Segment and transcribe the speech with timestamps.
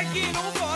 [0.00, 0.69] Neki no fasz,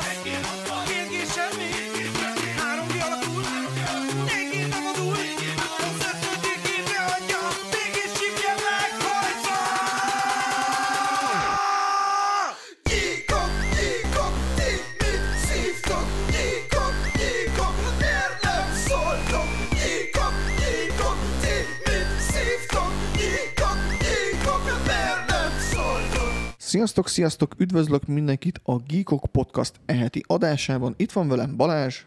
[26.85, 27.55] Sziasztok, sziasztok!
[27.59, 30.95] Üdvözlök mindenkit a Geekok Podcast eheti adásában.
[30.96, 32.04] Itt van velem Balázs.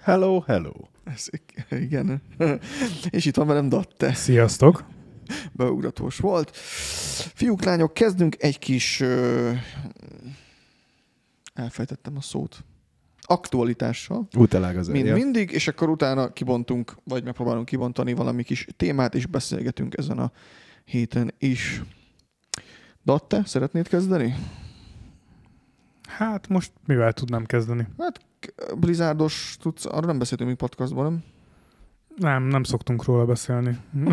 [0.00, 0.72] Hello, hello.
[1.04, 1.28] Ez,
[1.70, 2.22] igen.
[3.10, 4.14] És itt van velem Datte.
[4.14, 4.84] Sziasztok!
[5.52, 6.56] Beugratós volt.
[7.34, 9.00] Fiúk, lányok, kezdünk egy kis...
[9.00, 9.52] Ö...
[11.54, 12.64] Elfejtettem a szót.
[13.20, 14.28] Aktualitással.
[14.36, 19.26] Útelág az Mint mindig, és akkor utána kibontunk, vagy megpróbálunk kibontani valami kis témát, és
[19.26, 20.32] beszélgetünk ezen a
[20.84, 21.82] héten is.
[23.04, 24.34] Datte, szeretnéd kezdeni?
[26.08, 27.86] Hát most mivel tudnám kezdeni?
[27.98, 28.20] Hát
[28.78, 31.22] Blizzardos tudsz, arra nem beszéltünk még podcastban, nem?
[32.16, 33.78] Nem, nem szoktunk róla beszélni.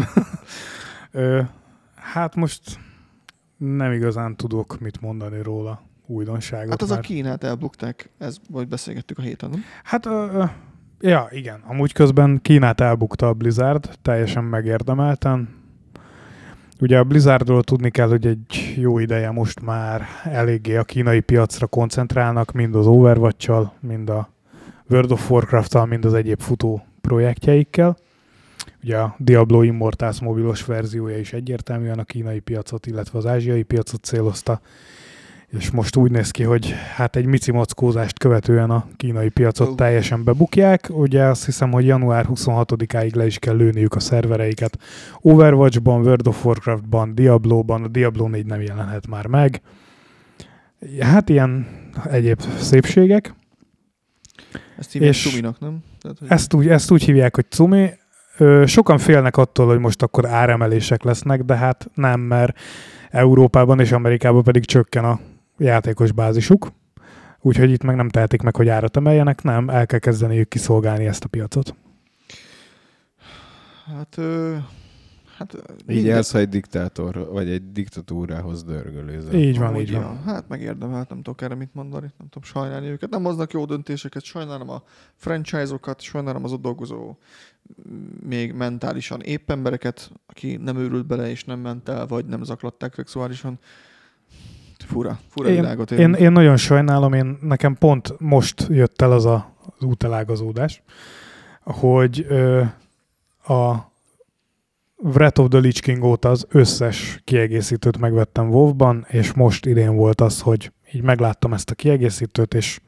[1.12, 1.42] Ö,
[1.96, 2.80] hát most
[3.58, 6.70] nem igazán tudok mit mondani róla újdonságot.
[6.70, 9.64] Hát az a mert- Kínát elbukták, ez vagy beszélgettük a héten, nem?
[9.84, 10.44] Hát, ö,
[11.00, 11.60] ja, igen.
[11.68, 15.61] Amúgy közben Kínát elbukta a Blizzard, teljesen megérdemelten.
[16.82, 21.68] Ugye a Blizzardról tudni kell, hogy egy jó ideje most már eléggé a kínai piacra
[21.68, 24.30] koncentrálnak, mind az overwatch mind a
[24.90, 27.98] World of warcraft mind az egyéb futó projektjeikkel.
[28.84, 34.04] Ugye a Diablo Immortals mobilos verziója is egyértelműen a kínai piacot, illetve az ázsiai piacot
[34.04, 34.62] célozta,
[35.60, 40.24] és most úgy néz ki, hogy hát egy mici mackózást követően a kínai piacot teljesen
[40.24, 40.88] bebukják.
[40.90, 44.78] Ugye azt hiszem, hogy január 26-áig le is kell lőniük a szervereiket.
[45.22, 49.62] Overwatchban, World of Warcraftban, Diablo-ban, a Diablo 4 nem jelenhet már meg.
[51.00, 51.68] Hát ilyen
[52.10, 53.34] egyéb szépségek.
[54.78, 55.84] Ezt hívják És- Suminak, nem?
[56.02, 57.90] Tehát, hogy Ezt úgy, ezt úgy hívják, hogy cumi.
[58.66, 62.60] Sokan félnek attól, hogy most akkor áremelések lesznek, de hát nem, mert
[63.10, 65.20] Európában és Amerikában pedig csökken a
[65.64, 66.72] játékos bázisuk.
[67.42, 71.24] Úgyhogy itt meg nem tehetik meg, hogy árat emeljenek, nem, el kell kezdeniük kiszolgálni ezt
[71.24, 71.76] a piacot.
[73.86, 74.56] Hát, ö,
[75.38, 79.34] hát Így minden- elsz, ha egy diktátor, vagy egy diktatúrához dörgölőzel.
[79.34, 80.02] Így van, Amúgy így van.
[80.02, 83.10] ja, Hát megérdemelt, nem tudok erre mit mondani, nem tudom sajnálni őket.
[83.10, 84.84] Nem hoznak jó döntéseket, sajnálom a
[85.16, 87.18] franchise-okat, sajnálom az ott dolgozó
[88.26, 92.94] még mentálisan épp embereket, aki nem őrült bele és nem ment el, vagy nem zaklatták
[92.96, 93.60] szexuálisan.
[94.84, 99.26] Fura, fura Én, világot én, én nagyon sajnálom, én, nekem pont most jött el az
[99.26, 100.84] a, az útelágazódás,
[101.64, 102.62] hogy ö,
[103.54, 103.92] a
[105.04, 110.22] Wrath of the Lich King óta az összes kiegészítőt megvettem WoW-ban, és most idén volt
[110.22, 112.80] az, hogy így megláttam ezt a kiegészítőt, és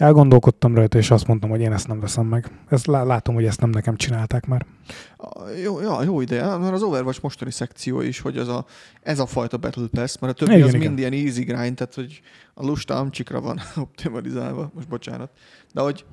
[0.00, 2.50] elgondolkodtam rajta, és azt mondtam, hogy én ezt nem veszem meg.
[2.68, 4.66] Ezt lá- látom, hogy ezt nem nekem csinálták már.
[5.62, 8.64] Jó, ja, jó ideje, mert az Overwatch mostani szekció is, hogy az a,
[9.02, 10.86] ez a fajta Battle Pass, mert a többi Igen, az igen.
[10.86, 12.20] mind ilyen easy grind, tehát hogy
[12.54, 15.30] a lusta amcsikra van optimalizálva, most bocsánat.
[15.72, 16.04] De hogy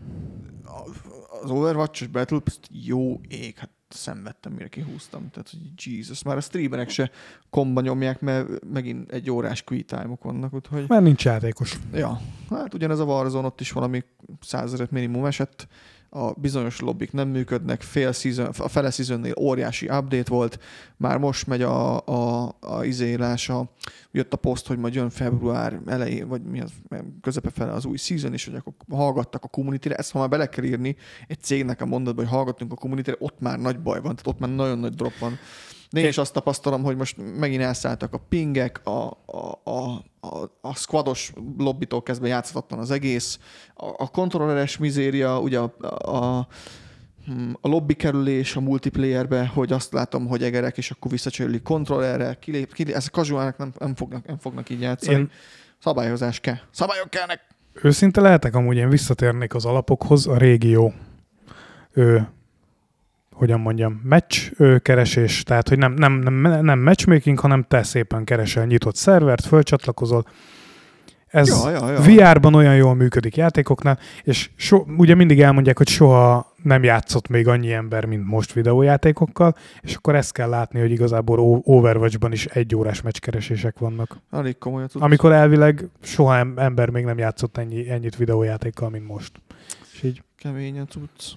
[1.44, 5.30] az Overwatch-os Battle Pass jó ég, hát szenvedtem, mire kihúztam.
[5.30, 7.12] Tehát, hogy Jesus, már a streamerek se
[7.50, 10.86] komba nyomják, mert megint egy órás quick time vannak, úgyhogy...
[10.88, 11.78] Mert nincs játékos.
[11.94, 14.04] Ja, hát ugyanez a Warzone, ott is valami
[14.42, 15.68] százezret minimum esett,
[16.10, 20.60] a bizonyos lobbik nem működnek, fél season, a fele seasonnél óriási update volt,
[20.98, 23.72] már most megy a, a, a izélása,
[24.12, 26.72] jött a poszt, hogy majd jön február elején, vagy mi az,
[27.22, 30.50] közepe fele az új season is, hogy akkor hallgattak a community ezt ha már bele
[30.50, 30.96] kell írni
[31.28, 34.40] egy cégnek a mondatba, hogy hallgatunk a community ott már nagy baj van, tehát ott
[34.40, 35.38] már nagyon nagy drop van.
[35.90, 40.52] De én is azt tapasztalom, hogy most megint elszálltak a pingek, a, a, a, a,
[40.62, 43.40] a squados lobbitól kezdve játszhatatlan az egész,
[43.76, 45.74] a, a kontrolleres mizéria, ugye a,
[46.16, 46.48] a,
[47.26, 52.38] hm, a lobby kerülés a multiplayerbe, hogy azt látom, hogy egerek, és akkor visszacserélik kontrollerre,
[52.40, 55.18] kilép, kilép, ezek casualnek nem, nem, fognak, nem fognak így játszani.
[55.18, 55.32] Én...
[55.80, 56.58] Szabályozás kell.
[56.72, 57.56] Szabályok kellnek!
[57.82, 60.94] őszinte lehetek, amúgy én visszatérnék az alapokhoz, a régió
[61.94, 62.20] ö,
[63.38, 64.52] hogyan mondjam, match
[64.82, 70.26] keresés, tehát hogy nem, nem, nem, nem matchmaking, hanem te szépen keresel nyitott szervert, fölcsatlakozol.
[71.28, 72.00] Ez Ja, ja, ja.
[72.00, 77.48] VR-ban olyan jól működik játékoknál, és so, ugye mindig elmondják, hogy soha nem játszott még
[77.48, 82.76] annyi ember, mint most videójátékokkal, és akkor ezt kell látni, hogy igazából Overwatch-ban is egy
[82.76, 84.18] órás meccskeresések vannak.
[84.32, 85.04] Elég komolyat tudsz.
[85.04, 89.32] Amikor elvileg soha em- ember még nem játszott ennyi, ennyit videójátékkal, mint most.
[89.94, 91.36] És így Keményen tudsz.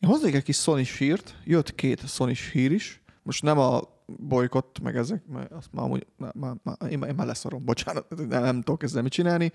[0.00, 4.78] Én hoznék egy kis Sony hírt, jött két Sony hír is, most nem a bolykott,
[4.82, 8.42] meg ezek, mert azt már amúgy, már, már, már, én, én már leszarom, bocsánat, nem,
[8.42, 9.52] nem tudok ezzel mit csinálni.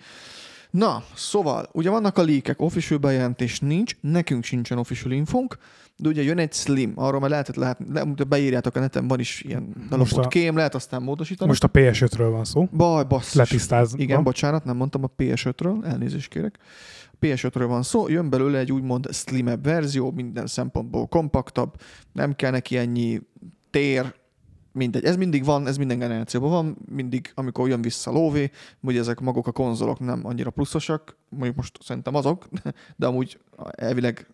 [0.72, 5.58] Na, szóval, ugye vannak a líkek, official bejelentés nincs, nekünk sincsen official infónk,
[5.98, 9.42] de ugye jön egy Slim, arról már lehetett látni, le, beírjátok a neten, van is
[9.42, 11.50] ilyen a- kém, lehet aztán módosítani.
[11.50, 12.68] Most a PS5-ről van szó.
[12.72, 13.34] Baj, basszus.
[13.34, 13.98] Letisztázva.
[13.98, 16.60] Igen, bocsánat, nem mondtam a PS5-ről, elnézést kérek.
[17.20, 21.76] A PS5-ről van szó, jön belőle egy úgymond slimebb verzió, minden szempontból kompaktabb,
[22.14, 23.22] nem kell neki ennyi
[23.70, 24.16] tér,
[24.72, 25.04] mindegy.
[25.04, 29.48] Ez mindig van, ez minden generációban van, mindig, amikor jön vissza lóvé, ugye ezek maguk
[29.48, 32.48] a konzolok nem annyira pluszosak, mondjuk most szerintem azok,
[32.96, 33.40] de amúgy
[33.72, 34.28] elvileg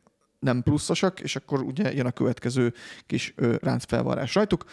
[0.44, 2.74] nem pluszosak, és akkor ugye jön a következő
[3.06, 4.64] kis ö, ráncfelvarrás rajtuk.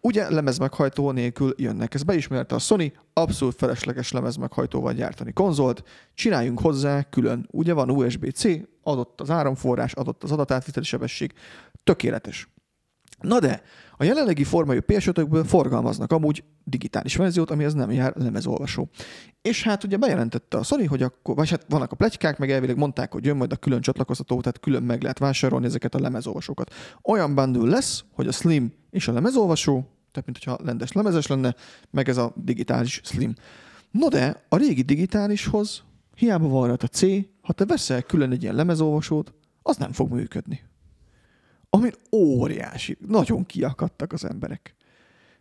[0.00, 1.94] Ugye lemezmeghajtó nélkül jönnek.
[1.94, 5.84] Ez beismerte a Sony, abszolút felesleges lemezmeghajtóval gyártani konzolt,
[6.14, 7.48] csináljunk hozzá külön.
[7.50, 8.44] Ugye van USB-C,
[8.82, 11.32] adott az áramforrás, adott az adatátviteli sebesség,
[11.84, 12.51] tökéletes.
[13.22, 13.62] Na de,
[13.96, 18.88] a jelenlegi formájú PS5-ökből forgalmaznak amúgy digitális verziót, amihez nem jár lemezolvasó.
[19.42, 22.76] És hát ugye bejelentette a Sony, hogy akkor, vagy hát vannak a pletykák, meg elvileg
[22.76, 26.74] mondták, hogy jön majd a külön csatlakoztató, tehát külön meg lehet vásárolni ezeket a lemezolvasókat.
[27.02, 29.72] Olyan bundle lesz, hogy a Slim és a lemezolvasó,
[30.12, 31.54] tehát mint hogyha rendes lemezes lenne,
[31.90, 33.34] meg ez a digitális Slim.
[33.90, 35.82] No de, a régi digitálishoz
[36.16, 37.00] hiába van rajta C,
[37.42, 39.32] ha te veszel külön egy ilyen lemezolvasót,
[39.62, 40.60] az nem fog működni.
[41.74, 44.74] Amin óriási, nagyon kiakadtak az emberek.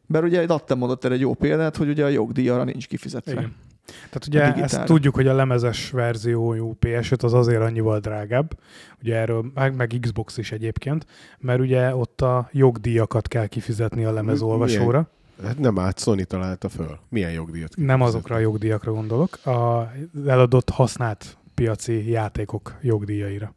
[0.07, 3.31] Mert ugye adtam mondott erre egy jó példát, hogy ugye a jogdíj arra nincs kifizetve.
[3.31, 3.55] Igen.
[3.85, 8.57] Tehát ugye ezt tudjuk, hogy a lemezes verziójú PS5 az azért annyival drágább,
[9.01, 11.05] ugye erről, meg, meg Xbox is egyébként,
[11.39, 15.09] mert ugye ott a jogdíjakat kell kifizetni a lemezolvasóra.
[15.43, 16.99] Hát nem át, Sony találta föl.
[17.09, 17.73] Milyen jogdíjat?
[17.75, 19.91] Nem azokra a jogdíjakra gondolok, a
[20.27, 23.55] eladott használt piaci játékok jogdíjaira.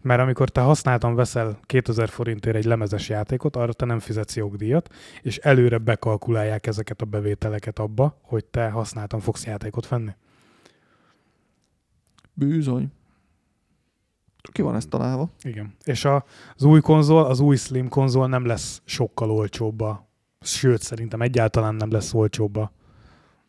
[0.00, 4.94] Mert amikor te használtan veszel 2000 forintért egy lemezes játékot, arra te nem fizetsz jogdíjat,
[5.22, 10.10] és előre bekalkulálják ezeket a bevételeket abba, hogy te használtan fogsz játékot venni.
[12.32, 12.92] Bűzony.
[14.52, 15.30] Ki van ezt találva?
[15.42, 15.74] Igen.
[15.84, 16.24] És a,
[16.56, 20.08] az új konzol, az új Slim konzol nem lesz sokkal olcsóbb a,
[20.40, 22.72] sőt, szerintem egyáltalán nem lesz olcsóbb a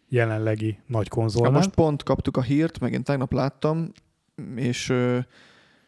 [0.09, 1.51] jelenlegi nagy Ja, konzolnál.
[1.51, 3.92] most pont kaptuk a hírt, meg én tegnap láttam,
[4.56, 5.19] és ö,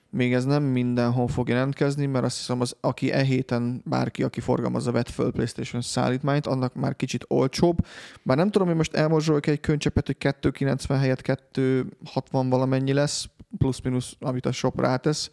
[0.09, 4.39] még ez nem mindenhol fog jelentkezni, mert azt hiszem, az, aki e héten bárki, aki
[4.39, 7.77] forgalmazza, vett föl PlayStation szállítmányt, annak már kicsit olcsóbb.
[8.23, 13.25] Bár nem tudom, hogy most elmorzsolok egy könycsepet, hogy 290 helyett 260 valamennyi lesz,
[13.57, 15.31] plusz-minusz, amit a shop rátesz.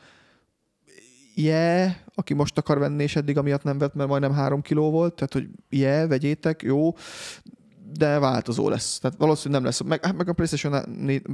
[1.34, 5.14] Yeah, aki most akar venni, és eddig amiatt nem vett, mert majdnem 3 kiló volt,
[5.14, 6.94] tehát hogy yeah, vegyétek, jó,
[7.92, 8.98] de változó lesz.
[8.98, 9.82] Tehát valószínűleg nem lesz.
[9.82, 10.72] Meg, hát meg a PlayStation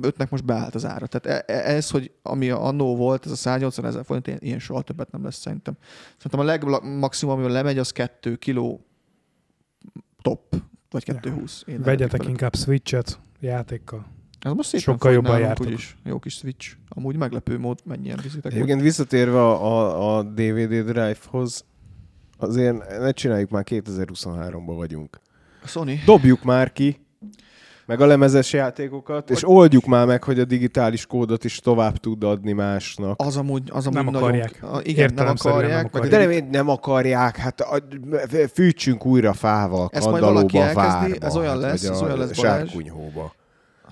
[0.00, 1.06] 5-nek most beállt az ára.
[1.06, 4.58] Tehát e- e- ez, hogy ami annó volt, ez a 180 ezer forint, ilyen, ilyen
[4.58, 5.76] soha többet nem lesz szerintem.
[6.16, 8.87] Szerintem a legmaximum, amivel lemegy, az 2 kiló
[10.22, 10.56] top,
[10.90, 11.62] vagy 220.
[11.66, 14.06] Én Vegyetek inkább Switch-et játékkal.
[14.40, 15.66] Ez most szépen sokkal jobban jártok.
[15.66, 15.96] Úgyis.
[16.05, 16.76] Jó kis Switch.
[16.88, 18.43] Amúgy meglepő mód, mennyien viszitek.
[18.43, 18.55] volt.
[18.55, 21.64] Egyébként visszatérve a, a, a DVD Drive-hoz,
[22.37, 25.20] azért ne csináljuk már 2023-ban vagyunk.
[25.62, 26.02] A Sony.
[26.06, 27.02] Dobjuk már ki,
[27.86, 32.24] meg a lemezes játékokat, és oldjuk már meg, hogy a digitális kódot is tovább tud
[32.24, 33.20] adni másnak.
[33.20, 34.58] Az amúgy, az amúgy Nem nagyon, akarják.
[34.62, 36.10] A, igen, nem Értelemszerűen nem akarják.
[36.10, 37.82] De nem, nem akarják, hát a,
[38.52, 42.02] fűtsünk újra fával, Ezt majd valaki kandallóba, elkezdi, várba, ez olyan hát, lesz, vagy ez
[42.02, 42.72] olyan lesz, Balázs.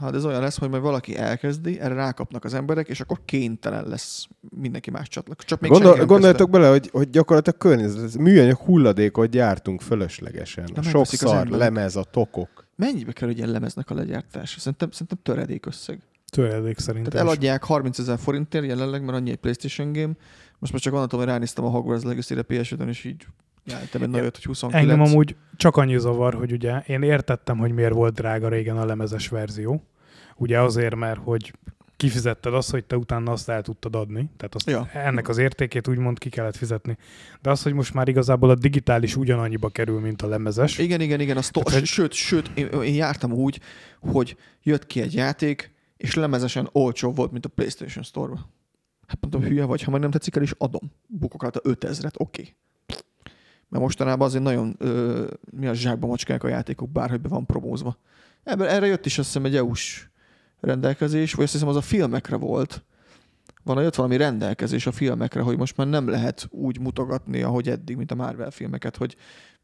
[0.00, 3.88] Hát ez olyan lesz, hogy majd valaki elkezdi, erre rákapnak az emberek, és akkor kénytelen
[3.88, 5.48] lesz mindenki más csatlakozni.
[5.48, 10.64] Csak még Gondol, gondoljatok bele, hogy, hogy gyakorlatilag környezet, műanyag hulladékot gyártunk fölöslegesen.
[10.74, 12.66] Na, A sok szar, lemez, a tokok.
[12.76, 14.58] Mennyibe kerül egy ilyen lemeznek a legyártása?
[14.58, 16.00] Szerintem, szerintem töredék összeg.
[16.30, 17.10] Töredék szerintem.
[17.12, 20.12] Tehát eladják 30 ezer forintért jelenleg, mert annyi egy PlayStation game.
[20.58, 23.26] Most már csak gondoltam, hogy ránéztem a Hogwarts Legacy-re ps és így
[23.64, 24.90] jártam egy nagyot, hogy 29.
[24.90, 28.84] Engem amúgy csak annyi zavar, hogy ugye én értettem, hogy miért volt drága régen a
[28.84, 29.82] lemezes verzió.
[30.40, 31.52] Ugye azért, mert hogy
[31.96, 34.30] kifizetted azt, hogy te utána azt el tudtad adni.
[34.36, 34.88] Tehát azt, Ja.
[34.92, 36.96] ennek az értékét úgymond ki kellett fizetni.
[37.40, 40.78] De az, hogy most már igazából a digitális ugyanannyiba kerül, mint a lemezes.
[40.78, 41.36] Igen, igen, igen.
[41.36, 43.60] A sto- Tehát, Sőt, sőt, én, én jártam úgy,
[44.00, 48.50] hogy jött ki egy játék, és lemezesen olcsóbb volt, mint a PlayStation Store-ba.
[49.06, 50.92] Hát mondom, hülye vagy, ha meg nem tetszik el, is adom.
[51.06, 52.40] Bukok rá a 5000-et, oké.
[52.40, 52.54] Okay.
[53.68, 57.98] Mert mostanában azért nagyon ö, mi a zsákba macskák a játékok, bárhogy be van promózva.
[58.42, 60.08] Ebben, erre jött is azt hiszem egy EU-s
[60.60, 62.84] rendelkezés, vagy azt hiszem az a filmekre volt.
[63.64, 67.96] Van, jött valami rendelkezés a filmekre, hogy most már nem lehet úgy mutogatni, ahogy eddig,
[67.96, 69.16] mint a Marvel filmeket, hogy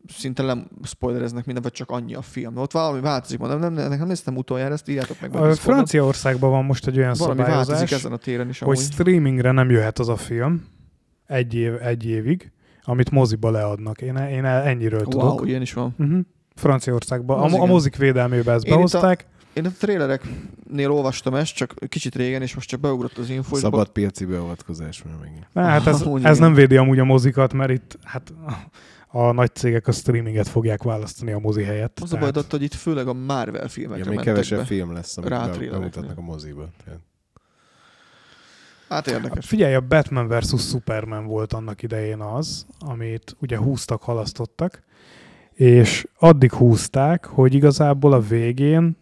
[0.09, 2.57] szinte nem spoilereznek minden, vagy csak annyi a film.
[2.57, 5.35] Ott valami változik, mondom, nem, nem, nem néztem utoljára, ezt írjátok meg.
[5.35, 5.55] A.
[5.55, 8.59] Franciaországban van most egy olyan Valami változik ezen a téren is.
[8.59, 8.91] hogy Amúgy.
[8.93, 10.67] streamingre nem jöhet az a film
[11.27, 14.01] egy, év, egy évig, amit moziba leadnak.
[14.01, 15.39] Én, én ennyiről tudok.
[15.39, 15.95] Wow, ilyen is van.
[15.99, 16.19] Uh-huh.
[16.55, 17.39] Franciaországban.
[17.43, 17.69] Az A, a igen.
[17.69, 19.27] mozik védelmébe ezt Én a- behozták.
[19.57, 23.57] Én a trélereknél olvastam ezt, csak kicsit régen, és most csak beugrott az info.
[23.57, 25.47] Szabad piaci beavatkozás már megint.
[25.53, 28.33] Na, hát ez, ez nem védi amúgy a mozikat, mert itt hát
[29.09, 32.01] a nagy cégek a streaminget fogják választani a mozi helyett.
[32.01, 34.65] Az a baj, hogy itt főleg a Marvel filmekre Ja, még kevesebb be.
[34.65, 36.69] film lesz, amit Rá be, bemutatnak a moziba.
[36.85, 37.01] Tehát.
[38.89, 39.47] Hát érdekes.
[39.47, 40.69] Figyelj, a Batman vs.
[40.69, 44.83] Superman volt annak idején az, amit ugye húztak, halasztottak,
[45.53, 48.97] és addig húzták, hogy igazából a végén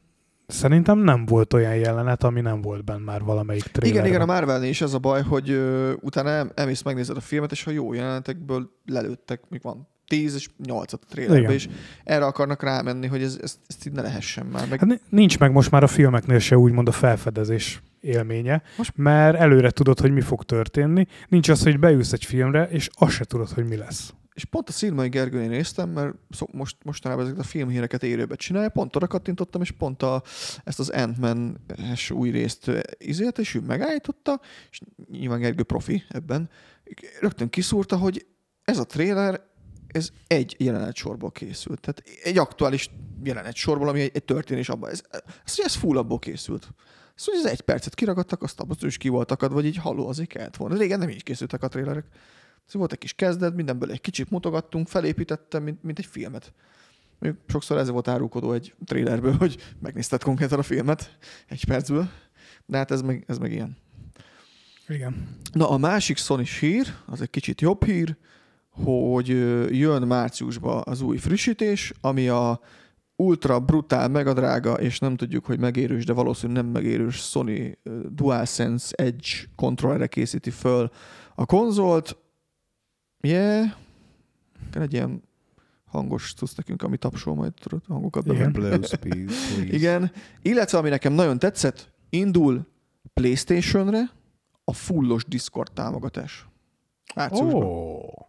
[0.47, 4.07] szerintem nem volt olyan jelenet, ami nem volt benne már valamelyik trailerben.
[4.07, 7.21] Igen, igen, a Marvelnél is ez a baj, hogy ö, utána el, elmész, megnézed a
[7.21, 11.69] filmet, és a jó jelenetekből lelőttek, még van 10 és 8 a trailerbe, és
[12.05, 14.69] erre akarnak rámenni, hogy ez, ez, ezt így ne lehessen már.
[14.69, 18.97] Meg Hát ni- nincs meg most már a filmeknél se úgymond a felfedezés élménye, Most-
[18.97, 21.07] mert előre tudod, hogy mi fog történni.
[21.29, 24.15] Nincs az, hogy beülsz egy filmre, és azt se tudod, hogy mi lesz.
[24.35, 28.69] És pont a Szilmai Gergőnél néztem, mert szó, most, mostanában ezeket a filmhíreket élőbe csinálja,
[28.69, 30.23] pont oda kattintottam, és pont a,
[30.65, 34.81] ezt az Ant-Man-es új részt izélt, és ő megállította, és
[35.11, 36.51] nyilván Gergő profi ebben,
[37.21, 38.27] rögtön kiszúrta, hogy
[38.65, 39.41] ez a trailer,
[39.87, 41.81] ez egy jelenetsorból készült.
[41.81, 42.91] Tehát egy aktuális
[43.25, 44.91] jelenetsorból, ami egy, egy történés abban.
[44.91, 45.03] Ez,
[45.45, 46.69] ez, ez full abból készült.
[47.15, 50.29] Szóval ez egy percet kiragadtak, azt abban is ki voltak adva, vagy így halló, azért
[50.29, 50.77] kellett volna.
[50.77, 52.05] Régen nem így készültek a trailerek.
[52.67, 56.53] Szóval volt egy kis kezdet, mindenből egy kicsit mutogattunk, felépítettem, mint, mint egy filmet.
[57.19, 61.19] Még sokszor ez volt árulkodó egy trailerből, hogy megnézted konkrétan a filmet
[61.49, 62.09] egy percből.
[62.67, 63.77] De hát ez meg, ez meg ilyen.
[64.89, 65.39] Igen.
[65.53, 68.17] Na a másik sony hír, az egy kicsit jobb hír,
[68.71, 69.29] hogy
[69.79, 72.61] jön márciusban az új frissítés, ami a
[73.17, 77.79] ultra brutál, megadrága, és nem tudjuk, hogy megérős, de valószínűleg nem megérős Sony
[78.09, 80.91] DualSense Edge kontrollerre készíti föl
[81.35, 82.17] a konzolt.
[83.21, 83.67] Yeah.
[84.71, 85.23] Kell egy ilyen
[85.85, 88.53] hangos cucc nekünk, ami tapsol majd tudod, hangokat Igen.
[88.53, 88.69] benne.
[88.69, 89.65] Blow speed, please.
[89.65, 90.13] Igen.
[90.43, 92.67] Illetve, ami nekem nagyon tetszett, indul
[93.13, 94.11] PlayStation-re
[94.65, 96.47] a fullos Discord támogatás.
[97.15, 97.63] Márciusban.
[97.63, 98.24] Oh.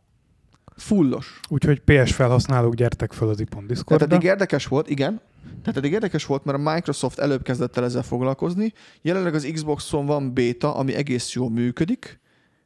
[0.75, 1.39] Fullos.
[1.49, 4.05] Úgyhogy PS felhasználók gyertek fel az Ipon Tehát Discordra.
[4.15, 5.21] eddig érdekes volt, igen.
[5.61, 8.73] Tehát eddig érdekes volt, mert a Microsoft előbb kezdett el ezzel foglalkozni.
[9.01, 12.19] Jelenleg az Xboxon van beta, ami egész jól működik.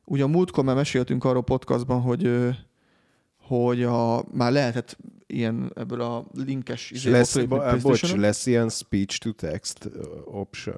[0.05, 2.49] Ugye a múltkor már meséltünk arról podcastban, hogy
[3.47, 4.97] hogy a, már lehetett
[5.27, 8.19] ilyen ebből a linkes izé, lesz, bo- bocs, PlayStation-on.
[8.19, 9.89] lesz ilyen speech to text
[10.25, 10.75] option?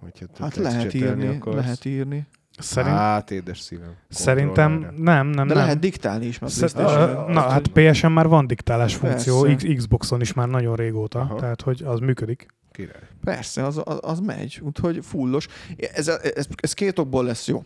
[0.00, 1.56] Hogyha te Hát text lehet írni, akarsz.
[1.56, 2.26] lehet írni.
[2.58, 3.94] Szerint, Hát, édes szívem.
[4.08, 5.62] szerintem nem, nem, De nem.
[5.62, 7.30] lehet diktálni is, mert Szer- PlayStation.
[7.32, 9.66] Na, hát PS-en már van diktálás funkció, Persze.
[9.66, 11.34] X- Xboxon is már nagyon régóta, Aha.
[11.36, 12.46] tehát hogy az működik.
[12.72, 13.00] Király.
[13.24, 15.46] Persze, az, az, az megy, úgyhogy fullos.
[15.92, 17.64] Ez, ez, ez két okból lesz jó.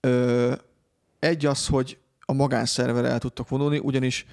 [0.00, 0.52] Ö,
[1.18, 4.26] egy az, hogy a magánszerverre el tudtok vonulni, ugyanis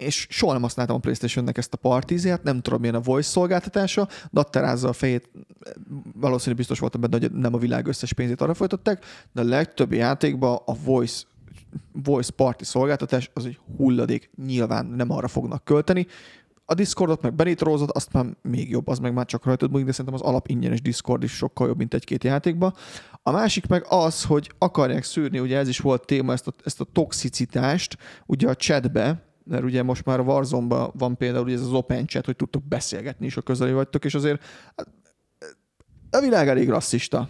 [0.00, 4.08] és soha nem használtam a Playstation-nek ezt a partizét, nem tudom milyen a voice szolgáltatása,
[4.30, 5.30] datterázza a fejét,
[6.14, 9.92] valószínűleg biztos voltam benne, hogy nem a világ összes pénzét arra folytatták, de a legtöbb
[9.92, 11.22] játékban a voice
[11.92, 16.06] voice party szolgáltatás az egy hulladék, nyilván nem arra fognak költeni.
[16.64, 19.92] A Discordot meg benitrózod, azt már még jobb, az meg már csak rajtad múlik, de
[19.92, 22.74] szerintem az alap ingyenes Discord is sokkal jobb, mint egy-két játékba.
[23.22, 26.80] A másik meg az, hogy akarják szűrni, ugye ez is volt téma, ezt a, ezt
[26.80, 32.06] a toxicitást, ugye a chatbe, mert ugye most már warzone van például ez az open
[32.06, 34.42] chat, hogy tudtok beszélgetni is, a közeli vagytok, és azért
[34.76, 34.88] hát,
[36.10, 37.28] a világ elég rasszista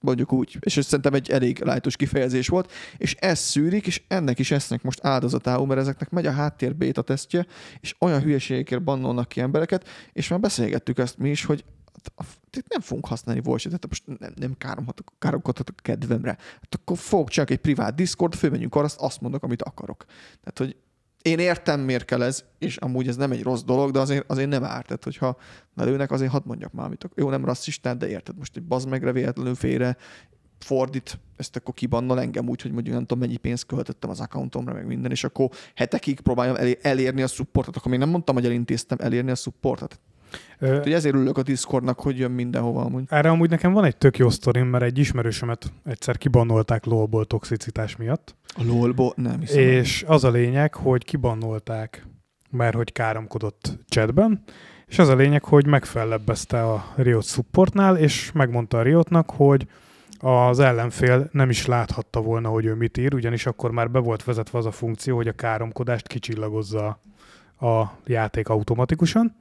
[0.00, 0.56] mondjuk úgy.
[0.60, 4.82] És ez szerintem egy elég lájtos kifejezés volt, és ezt szűrik, és ennek is esznek
[4.82, 7.46] most áldozatául, mert ezeknek megy a háttér béta tesztje,
[7.80, 11.64] és olyan hülyeségekért bannolnak ki embereket, és már beszélgettük ezt mi is, hogy
[12.50, 14.54] itt nem fogunk használni voice tehát most nem, nem
[15.18, 16.30] káromkodhatok a kedvemre.
[16.30, 20.04] Hát akkor fogok csak egy privát Discord, fölmenjünk arra, azt, azt mondok, amit akarok.
[20.40, 20.76] Tehát, hogy
[21.22, 24.48] én értem, miért kell ez, és amúgy ez nem egy rossz dolog, de azért, azért
[24.48, 24.86] nem árt.
[24.86, 25.36] Tehát, hogyha
[25.74, 29.12] lelőnek, azért hadd mondjak már, amit Jó, nem rasszistát, de érted, most egy bazd megre
[29.12, 29.96] véletlenül félre
[30.58, 34.72] fordít, ezt akkor kibannol engem úgy, hogy mondjuk nem tudom, mennyi pénzt költöttem az accountomra,
[34.72, 38.44] meg minden, és akkor hetekig próbáljam elé- elérni a supportot, akkor még nem mondtam, hogy
[38.44, 40.00] elintéztem elérni a supportot.
[40.58, 43.04] Ö, Úgyhogy ezért ülök a Discordnak, hogy jön mindenhova amúgy.
[43.08, 47.96] Erre amúgy nekem van egy tök jó sztorim, mert egy ismerősömet egyszer kibannolták lolból toxicitás
[47.96, 48.34] miatt.
[48.54, 49.60] A lolból nem hiszem.
[49.60, 52.06] És az a lényeg, hogy kibannolták,
[52.50, 54.42] mert hogy káromkodott chatben,
[54.86, 59.66] és az a lényeg, hogy megfellebbezte a Riot supportnál, és megmondta a Riotnak, hogy
[60.18, 64.24] az ellenfél nem is láthatta volna, hogy ő mit ír, ugyanis akkor már be volt
[64.24, 67.00] vezetve az a funkció, hogy a káromkodást kicsillagozza
[67.60, 69.36] a játék automatikusan,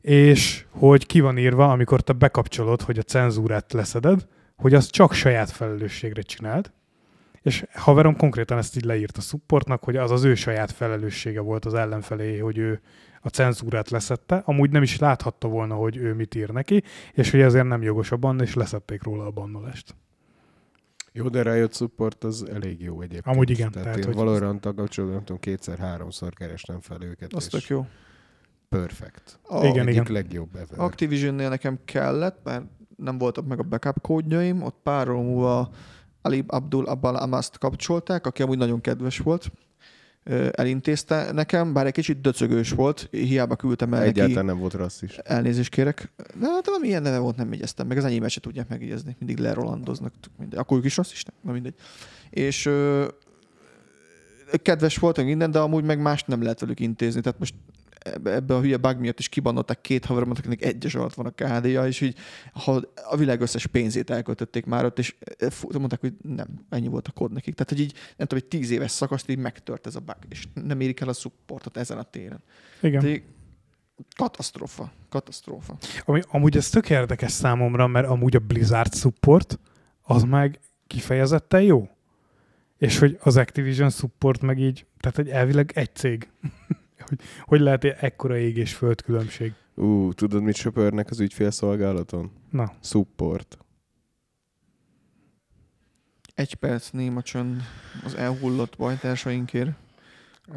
[0.00, 4.26] és hogy ki van írva, amikor te bekapcsolod, hogy a cenzúrát leszeded,
[4.56, 6.72] hogy azt csak saját felelősségre csináld,
[7.42, 11.64] és haverom konkrétan ezt így leírt a supportnak, hogy az az ő saját felelőssége volt
[11.64, 12.80] az ellenfelé, hogy ő
[13.22, 17.40] a cenzúrát leszette, amúgy nem is láthatta volna, hogy ő mit ír neki, és hogy
[17.40, 19.94] ezért nem jogos a ban, és leszették róla a bannolást.
[21.12, 23.26] Jó, de Riot Support az elég jó egyébként.
[23.26, 24.14] Amúgy igen, Tehát, tehát, én hogy-
[24.74, 27.86] kapcsolatban nem tudom, kétszer-háromszor kerestem fel őket, Az és tök jó.
[28.70, 29.38] Perfect.
[29.42, 30.12] A, Igen, Egyik igen.
[30.12, 30.78] legjobb ever.
[30.78, 32.64] Activision-nél nekem kellett, mert
[32.96, 35.70] nem voltak meg a backup kódjaim, ott pár óra múlva
[36.22, 39.50] Ali Abdul Abbal Amast kapcsolták, aki amúgy nagyon kedves volt.
[40.50, 44.10] Elintézte nekem, bár egy kicsit döcögős volt, hiába küldtem el neki.
[44.10, 45.16] Egyáltalán nem volt rasszis.
[45.16, 46.12] Elnézést kérek.
[46.16, 47.96] De hát valami ilyen neve volt, nem jegyeztem meg.
[47.96, 49.16] Az enyémet se tudják megjegyezni.
[49.18, 50.12] Mindig lerolandoznak.
[50.38, 50.58] Mindegy.
[50.58, 51.34] Akkor ők is rasszisták?
[51.42, 51.74] Na mindegy.
[52.30, 53.06] És ö,
[54.62, 57.20] kedves volt minden, de amúgy meg mást nem lehet velük intézni.
[57.20, 57.54] Tehát most
[58.22, 61.86] ebbe, a hülye bug miatt is kibannolták két haveromat, akinek egyes alatt van a KD-ja,
[61.86, 62.18] és így
[62.52, 67.08] ha a világ összes pénzét elköltötték már ott, és eh, mondták, hogy nem, ennyi volt
[67.08, 67.54] a kód nekik.
[67.54, 70.44] Tehát, hogy így, nem tudom, egy tíz éves szakaszt így megtört ez a bug, és
[70.54, 72.42] nem érik el a supportot ezen a téren.
[72.80, 73.00] Igen.
[73.00, 73.22] Tehát
[74.16, 75.76] katasztrófa, katasztrófa.
[76.04, 79.58] Ami, amúgy ez tök érdekes számomra, mert amúgy a Blizzard support
[80.02, 81.88] az meg kifejezetten jó.
[82.78, 86.28] És hogy az Activision support meg így, tehát egy elvileg egy cég.
[87.08, 89.52] Hogy, hogy lehet ekkora ég és föld különbség?
[89.74, 92.30] Ú, tudod, mit söpörnek az ügyfélszolgálaton?
[92.50, 93.58] Na, Support.
[96.34, 97.62] Egy perc néma csönd
[98.04, 99.70] az elhullott bajtársainkért.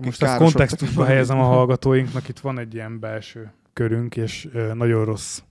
[0.01, 5.41] most ezt kontextusba helyezem a hallgatóinknak, itt van egy ilyen belső körünk, és nagyon rossz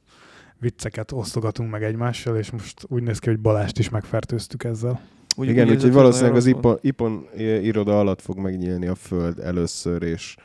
[0.59, 5.01] vicceket osztogatunk meg egymással, és most úgy néz ki, hogy Balást is megfertőztük ezzel.
[5.37, 10.03] Úgy, Igen, úgy úgyhogy valószínűleg az ipon, ipon iroda alatt fog megnyílni a föld először,
[10.03, 10.37] és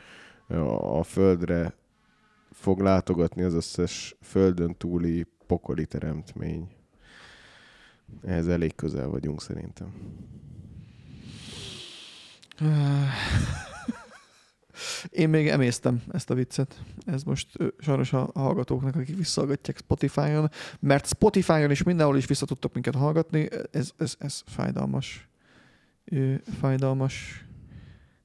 [0.80, 1.74] a földre
[2.52, 6.68] fog látogatni az összes földön túli pokoli teremtmény.
[8.22, 9.92] Ehhez elég közel vagyunk szerintem.
[15.10, 16.82] Én még emésztem ezt a viccet.
[17.06, 20.50] Ez most sajnos a hallgatóknak, akik visszahallgatják Spotify-on,
[20.80, 23.48] mert Spotify-on is mindenhol is vissza tudtok minket hallgatni.
[23.70, 25.28] Ez, ez, ez fájdalmas.
[26.60, 27.44] Fájdalmas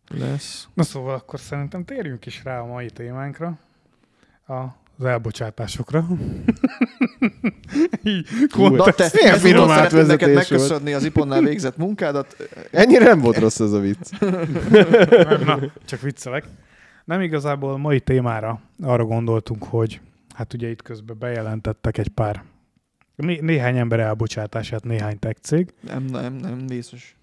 [0.08, 0.68] lesz.
[0.74, 3.58] Na szóval akkor szerintem térjünk is rá a mai témánkra,
[4.46, 6.08] az elbocsátásokra.
[8.04, 10.50] Így, Na te, Milyen ez finom finom szeretném neked volt.
[10.50, 12.36] megköszönni az Iponnál végzett munkádat.
[12.72, 14.10] Ennyire nem volt rossz ez a vicc.
[15.46, 16.46] Na, csak viccelek.
[17.06, 20.02] Nem igazából a mai témára arra gondoltunk, hogy
[20.34, 22.44] hát ugye itt közben bejelentettek egy pár
[23.16, 27.16] né- néhány ember elbocsátását, néhány tech cég, Nem, nem, nem, vészes.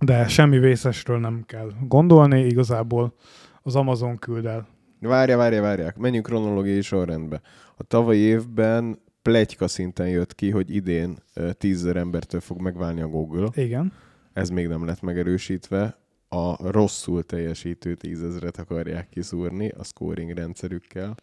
[0.00, 3.14] De semmi vészesről nem kell gondolni, igazából
[3.62, 4.68] az Amazon küld el.
[5.00, 5.96] Várja, várja, várják.
[5.96, 7.40] Menjünk kronológiai sorrendbe.
[7.76, 13.00] A tavalyi évben plegyka szinten jött ki, hogy idén ö, 10 000 embertől fog megválni
[13.00, 13.48] a Google.
[13.54, 13.92] Igen.
[14.32, 15.98] Ez még nem lett megerősítve.
[16.28, 21.14] A rosszul teljesítő tízezret akarják kiszúrni a scoring rendszerükkel.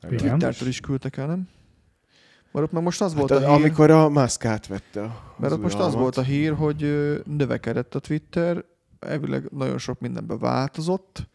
[0.00, 1.48] Twittertől is küldtek el, nem?
[2.52, 5.52] Mert ott meg most az volt Hát, a hír, amikor a Musk átvette a mert
[5.52, 6.80] ott most az volt a hír, hogy
[7.26, 8.64] növekedett a Twitter,
[8.98, 11.28] elvileg nagyon sok mindenben változott,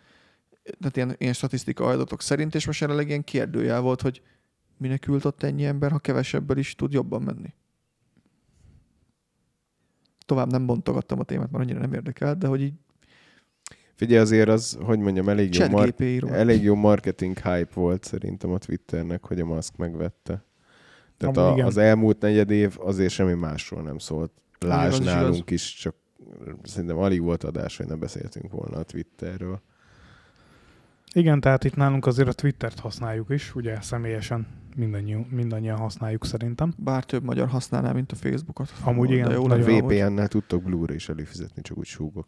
[0.79, 4.21] tehát ilyen, ilyen statisztika adatok szerint, és most jelenleg ilyen kérdőjel volt, hogy
[4.77, 7.53] minek küld ott ennyi ember, ha kevesebbel is tud jobban menni.
[10.25, 12.73] Tovább nem bontogattam a témát, mert annyira nem érdekel, de hogy így
[13.95, 18.57] Figyelj, azért az, hogy mondjam, elég jó, mar- elég jó marketing hype volt szerintem a
[18.57, 20.45] Twitternek, hogy a Musk megvette.
[21.17, 21.65] Tehát Amúgy a, igen.
[21.65, 24.31] az elmúlt negyed év azért semmi másról nem szólt.
[24.59, 25.51] Lásd is nálunk igaz.
[25.51, 25.95] is, csak
[26.63, 29.61] szerintem alig volt adás, hogy ne beszéltünk volna a Twitterről.
[31.13, 36.73] Igen, tehát itt nálunk azért a Twittert használjuk is, ugye személyesen mindannyian, mindannyian használjuk szerintem.
[36.77, 38.73] Bár több magyar használná, mint a Facebookot.
[38.83, 39.63] Amúgy igen, De jó amúgy.
[39.63, 42.27] VPN-nel tudtok Blu-ray is előfizetni, csak úgy súgok.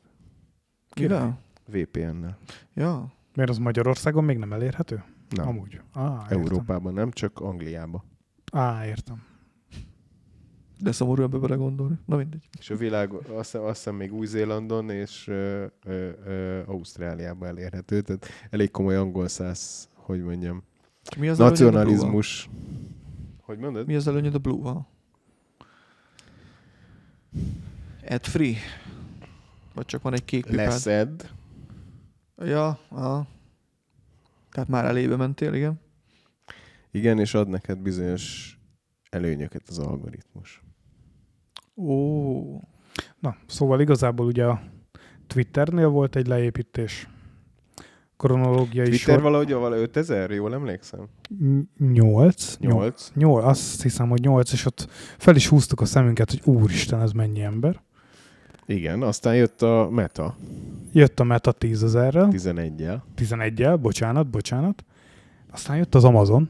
[0.90, 1.40] Kivel?
[1.72, 2.38] VPN-nel.
[2.74, 3.14] Ja.
[3.36, 5.04] Mert az Magyarországon még nem elérhető?
[5.30, 5.48] Nem.
[5.48, 5.74] Amúgy.
[5.74, 6.24] Értem.
[6.30, 8.04] Európában nem, csak Angliában.
[8.56, 9.24] Á, értem.
[10.80, 11.96] De szomorú ebbe belegondolni.
[12.06, 12.50] Na mindegy.
[12.60, 18.02] És a világ azt hiszem, azt hiszem még Új-Zélandon és ö, ö, ö, Ausztráliában elérhető.
[18.02, 20.64] Tehát elég komoly angol száz, hogy mondjam,
[21.18, 22.50] Mi az a nacionalizmus.
[23.42, 23.88] Hogy mondod?
[23.88, 24.88] Mi az előnyöd a Blue-val?
[28.10, 28.56] Ad free?
[29.74, 30.66] Vagy csak van egy kék pipád?
[30.66, 31.32] Lesz ed.
[32.38, 33.28] Ja, aha.
[34.52, 35.80] Tehát már elébe mentél, igen.
[36.96, 38.56] Igen, és ad neked bizonyos
[39.10, 40.64] előnyöket az algoritmus.
[41.76, 42.60] Ó,
[43.20, 44.62] Na, szóval igazából ugye a
[45.28, 47.08] Twitternél volt egy leépítés
[48.18, 49.22] kronológiai Twitter sor.
[49.22, 51.08] valahogy vala 5000, jól emlékszem?
[51.78, 52.58] 8.
[52.58, 53.12] 8.
[53.16, 53.46] 8.
[53.46, 57.42] Azt hiszem, hogy 8, és ott fel is húztuk a szemünket, hogy úristen, ez mennyi
[57.42, 57.82] ember.
[58.66, 60.36] Igen, aztán jött a Meta
[60.92, 62.98] Jött a Meta 10 ezerrel, 11-jel.
[63.18, 64.86] 11-jel, bocsánat, bocsánat.
[65.52, 66.50] Aztán jött az Amazon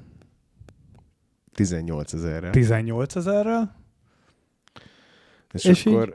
[1.55, 2.49] 18 ezerre.
[2.49, 3.75] 18 ezerrel,
[5.53, 6.13] És, És így akkor,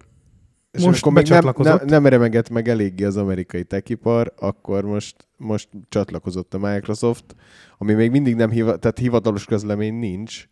[0.70, 5.29] és most akkor még nem, nem, nem remegett meg eléggé az amerikai techipar, akkor most,
[5.37, 7.35] most csatlakozott a Microsoft,
[7.79, 10.48] ami még mindig nem hiva, tehát hivatalos közlemény nincs.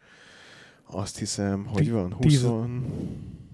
[0.85, 2.47] Azt hiszem, hogy van, 20, tíz-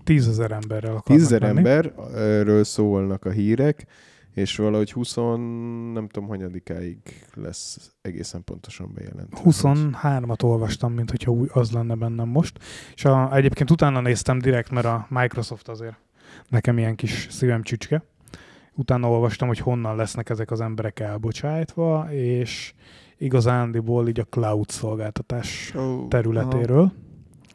[0.04, 1.56] 10 ezer emberrel akarnak 10 ezer menni.
[1.56, 3.86] emberről szólnak a hírek,
[4.34, 6.98] és valahogy 20, nem tudom, hanyadikáig
[7.34, 9.40] lesz egészen pontosan bejelentve.
[9.44, 12.58] 23-at olvastam, mint hogyha új, az lenne bennem most.
[12.94, 15.96] És a, egyébként utána néztem direkt, mert a Microsoft azért
[16.48, 18.04] nekem ilyen kis szívem csücske.
[18.72, 22.74] Utána olvastam, hogy honnan lesznek ezek az emberek elbocsájtva, és
[23.18, 26.92] igazándiból így a cloud szolgáltatás Oh, területéről.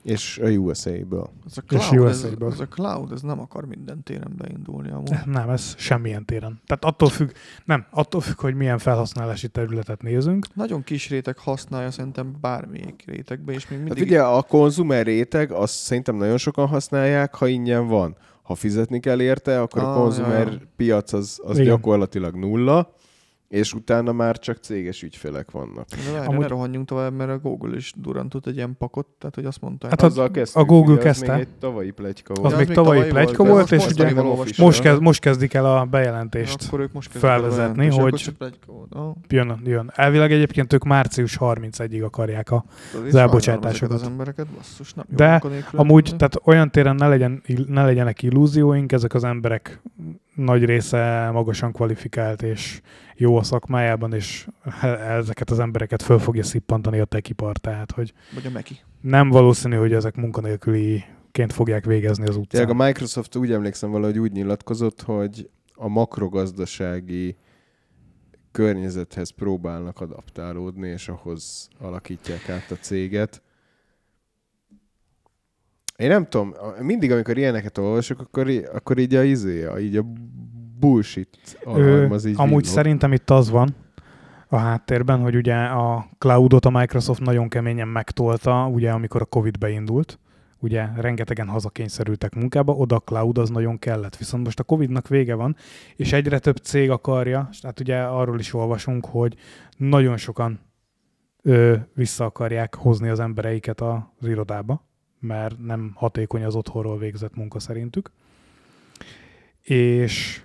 [0.04, 1.30] És a USA-ből.
[1.46, 2.50] Az a És cloud, ez, USA-ből.
[2.50, 5.18] az a cloud, ez nem akar minden téren beindulni amúgy.
[5.26, 6.62] Nem, ez semmilyen téren.
[6.66, 7.30] Tehát attól függ,
[7.66, 10.56] nem, attól függ, hogy milyen felhasználási területet nézünk.
[10.56, 14.04] Nagyon kis réteg használja szerintem bármelyik rétegbe, és még Hát mindig...
[14.04, 18.16] ugye a konzumer réteg, azt szerintem nagyon sokan használják, ha ingyen van.
[18.42, 20.60] Ha fizetni kell érte, akkor a Ah, konzumer ja, ja.
[20.76, 21.70] piac az, az Igen.
[21.70, 22.94] gyakorlatilag nulla,
[23.50, 25.86] és utána már csak céges ügyfelek vannak.
[26.14, 29.62] Várj, Amúgy- rohanjunk tovább, mert a Google is durantott egy ilyen pakot, tehát hogy azt
[29.62, 31.32] mondta, Hát hogy az- Azzal kezdtük, Google ugye, kezdte.
[31.32, 32.52] Az még egy tavalyi pletyka Az volt.
[32.52, 34.14] Ja, még még tavalyi tavalyi pletyka volt, volt, és ugye
[34.64, 36.64] most, kezd, most kezdik el a bejelentést.
[36.68, 38.36] akkor ők most felvezetni, el, akkor hogy-.
[38.90, 39.92] Ah, Jön, jön.
[39.96, 42.66] Elvileg egyébként ők március 31-ig akarják a...
[42.94, 43.96] az Az elbocsátásokat.
[44.02, 49.14] Az embereket, basszus, nem De Amúgy, tehát olyan téren ne, legyen, ne legyenek illúzióink, ezek
[49.14, 49.82] az emberek
[50.36, 52.82] nagy része magasan kvalifikált és
[53.20, 54.48] jó a szakmájában, és
[55.18, 58.78] ezeket az embereket föl fogja szippantani a techipar, tehát hogy Vagy a Meki.
[59.02, 62.66] nem valószínű, hogy ezek munkanélküliként fogják végezni az utcán.
[62.66, 67.36] Tényleg a Microsoft úgy emlékszem valahogy úgy nyilatkozott, hogy a makrogazdasági
[68.52, 73.42] környezethez próbálnak adaptálódni, és ahhoz alakítják át a céget.
[75.98, 79.98] Én nem tudom, mindig amikor ilyeneket olvasok, akkor, í- akkor így a izé, a, így
[79.98, 80.06] a
[80.80, 82.64] bullshit alarm az így amúgy villog.
[82.64, 83.76] szerintem itt az van
[84.52, 89.58] a háttérben, hogy ugye a cloudot a Microsoft nagyon keményen megtolta, ugye amikor a Covid
[89.58, 90.20] beindult,
[90.60, 94.18] ugye rengetegen hazakényszerültek munkába, oda a cloud az nagyon kellett.
[94.18, 95.56] Viszont most a Covidnak vége van,
[95.96, 99.36] és egyre több cég akarja, tehát ugye arról is olvasunk, hogy
[99.78, 100.60] nagyon sokan
[101.42, 104.88] ö, vissza akarják hozni az embereiket az irodába,
[105.20, 108.12] mert nem hatékony az otthonról végzett munka szerintük.
[109.62, 110.42] És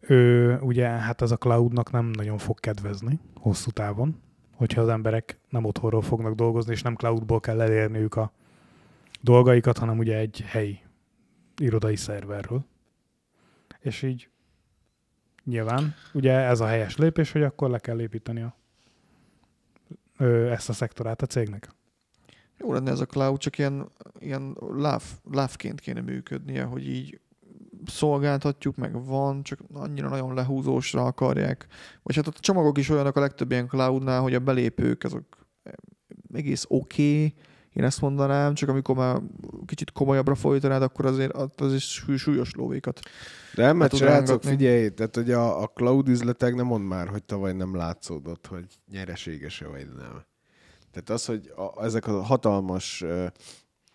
[0.00, 4.20] ő, ugye hát ez a cloudnak nem nagyon fog kedvezni hosszú távon,
[4.54, 8.32] hogyha az emberek nem otthonról fognak dolgozni, és nem cloudból kell elérniük a
[9.20, 10.80] dolgaikat, hanem ugye egy helyi
[11.56, 12.64] irodai szerverről.
[13.80, 14.28] És így
[15.44, 18.56] nyilván ugye ez a helyes lépés, hogy akkor le kell építeni a,
[20.16, 21.68] ö, ezt a szektorát a cégnek.
[22.58, 27.20] Jó lenne ez a cloud, csak ilyen, ilyen láv, lávként kéne működnie, hogy így
[27.86, 31.66] szolgáltatjuk, meg van, csak annyira nagyon lehúzósra akarják.
[32.02, 35.24] Vagy hát a csomagok is olyanok a legtöbb ilyen cloudnál, hogy a belépők azok
[36.32, 37.34] egész oké, okay,
[37.72, 39.20] én ezt mondanám, csak amikor már
[39.66, 43.00] kicsit komolyabbra folytanád, akkor azért az is súly- súlyos lóvékat.
[43.54, 47.22] De nem, mert srácok, figyelj, tehát hogy a, a cloud üzletek nem mond már, hogy
[47.22, 50.24] tavaly nem látszódott, hogy nyereséges-e vagy nem.
[50.92, 53.26] Tehát az, hogy a, ezek a hatalmas uh,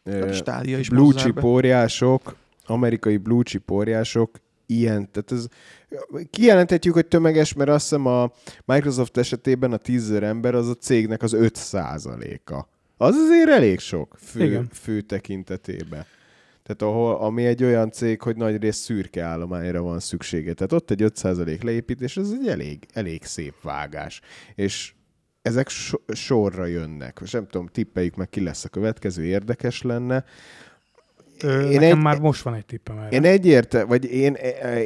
[0.03, 2.35] A is blue chip óriások,
[2.65, 5.47] amerikai blue chip óriások, ilyen, tehát ez
[6.29, 8.31] kijelenthetjük, hogy tömeges, mert azt hiszem a
[8.65, 11.57] Microsoft esetében a 10 000 ember az a cégnek az 5
[12.45, 14.67] a Az azért elég sok fő, Igen.
[14.71, 16.05] fő tekintetében.
[16.63, 20.53] Tehát ahol, ami egy olyan cég, hogy nagy rész szürke állományra van szüksége.
[20.53, 24.21] Tehát ott egy 5% leépítés, ez egy elég, elég szép vágás.
[24.55, 24.93] És
[25.41, 27.19] ezek so- sorra jönnek.
[27.19, 30.25] Most nem tudom, tippeljük meg, ki lesz a következő, érdekes lenne.
[31.43, 33.09] Én nekem egy- már most van egy tippem erre.
[33.09, 34.33] Én egyérte, vagy én,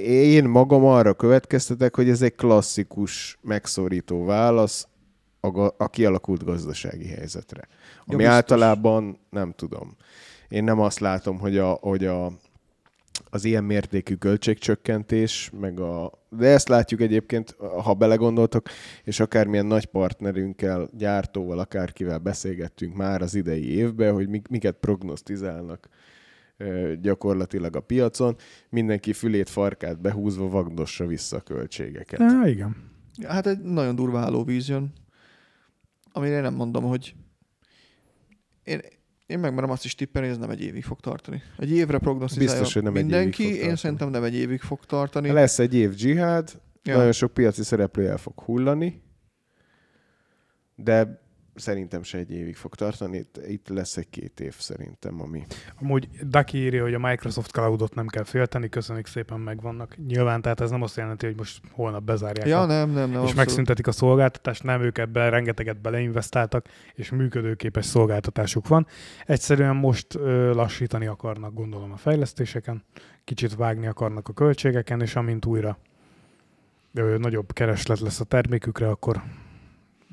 [0.05, 4.87] én magam arra következtetek, hogy ez egy klasszikus, megszorító válasz
[5.39, 7.61] a, a kialakult gazdasági helyzetre.
[8.05, 8.33] Ami biztos.
[8.33, 9.95] általában, nem tudom,
[10.47, 12.31] én nem azt látom, hogy, a, hogy a,
[13.29, 18.67] az ilyen mértékű költségcsökkentés, meg a, de ezt látjuk egyébként, ha belegondoltok,
[19.03, 25.89] és akármilyen nagy partnerünkkel, gyártóval, akárkivel beszélgettünk már az idei évben, hogy mik, miket prognosztizálnak
[27.01, 28.35] gyakorlatilag a piacon,
[28.69, 32.19] mindenki fülét, farkát behúzva vagdossa vissza a költségeket.
[32.19, 32.75] Ja, igen.
[33.27, 34.93] Hát egy nagyon durva hálóvíz jön,
[36.11, 37.15] amire én nem mondom, hogy
[38.63, 38.81] én,
[39.25, 41.41] én megmerem azt is tippelni, hogy ez nem egy évig fog tartani.
[41.57, 43.77] Egy évre prognosztizálja Biztos, hogy nem egy mindenki, évig fog én tartani.
[43.77, 45.31] szerintem nem egy évig fog tartani.
[45.31, 46.95] Lesz egy év dzsihád, ja.
[46.95, 49.01] nagyon sok piaci szereplő el fog hullani,
[50.75, 51.21] de
[51.59, 53.17] szerintem se egy évig fog tartani.
[53.17, 55.45] Itt, itt lesz egy két év szerintem, ami...
[55.81, 59.95] Amúgy Daki írja, hogy a Microsoft Cloudot nem kell félteni, köszönjük szépen, megvannak.
[60.07, 63.09] Nyilván, tehát ez nem azt jelenti, hogy most holnap bezárják Ja, a nem, nem, nem.
[63.09, 63.35] és abszolút.
[63.35, 68.87] megszüntetik a szolgáltatást, nem ők ebben rengeteget beleinvestáltak, és működőképes szolgáltatásuk van.
[69.25, 72.83] Egyszerűen most ö, lassítani akarnak, gondolom, a fejlesztéseken,
[73.23, 75.77] kicsit vágni akarnak a költségeken, és amint újra
[76.93, 79.21] ö, nagyobb kereslet lesz a termékükre, akkor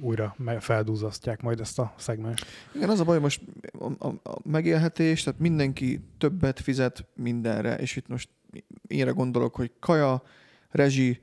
[0.01, 2.47] újra feldúzasztják majd ezt a szegmest.
[2.75, 3.43] Igen, az a baj, most
[3.79, 8.29] a, a, a megélhetés, tehát mindenki többet fizet mindenre, és itt most
[8.87, 10.23] énre gondolok, hogy kaja,
[10.71, 11.21] rezsi,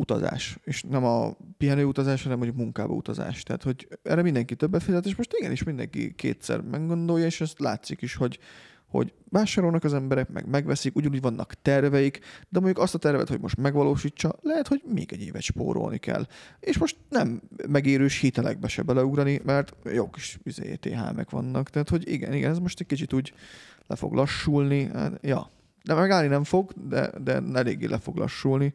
[0.00, 3.42] utazás, és nem a pihenő utazás, hanem mondjuk munkába utazás.
[3.42, 8.02] Tehát, hogy erre mindenki többet fizet, és most igenis mindenki kétszer meggondolja, és ezt látszik
[8.02, 8.38] is, hogy
[8.88, 13.40] hogy vásárolnak az emberek, meg megveszik, ugyanúgy vannak terveik, de mondjuk azt a tervet, hogy
[13.40, 16.26] most megvalósítsa, lehet, hogy még egy évet spórolni kell.
[16.60, 21.70] És most nem megérős hitelekbe se beleugrani, mert jó kis izé, ETH-mek vannak.
[21.70, 23.32] Tehát, hogy igen, igen, ez most egy kicsit úgy
[23.86, 24.84] le fog lassulni.
[24.84, 25.50] Hát, ja,
[25.84, 28.74] de megállni nem fog, de, de eléggé le fog lassulni.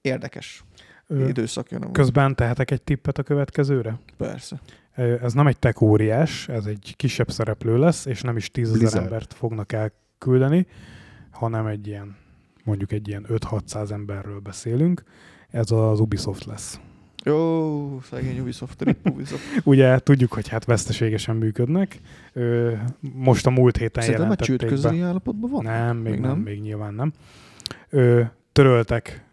[0.00, 0.64] Érdekes
[1.28, 1.94] időszak jön amúgy.
[1.94, 3.98] közben tehetek egy tippet a következőre?
[4.16, 4.60] Persze.
[4.94, 9.34] Ez nem egy tech óriás, ez egy kisebb szereplő lesz, és nem is tízezer embert
[9.34, 10.66] fognak elküldeni,
[11.30, 12.16] hanem egy ilyen,
[12.64, 15.02] mondjuk egy ilyen 5-600 emberről beszélünk.
[15.50, 16.80] Ez az Ubisoft lesz.
[17.24, 19.42] Jó, szegény Ubisoft, rip Ubisoft.
[19.64, 22.00] Ugye tudjuk, hogy hát veszteségesen működnek.
[22.32, 24.66] Ö, Most a múlt héten Szerintem jelentették be.
[24.66, 25.62] közeli állapotban van?
[25.64, 26.38] Nem, még Még nem, nem?
[26.40, 27.12] még nyilván nem.
[27.88, 28.22] Ö,
[28.52, 29.24] töröltek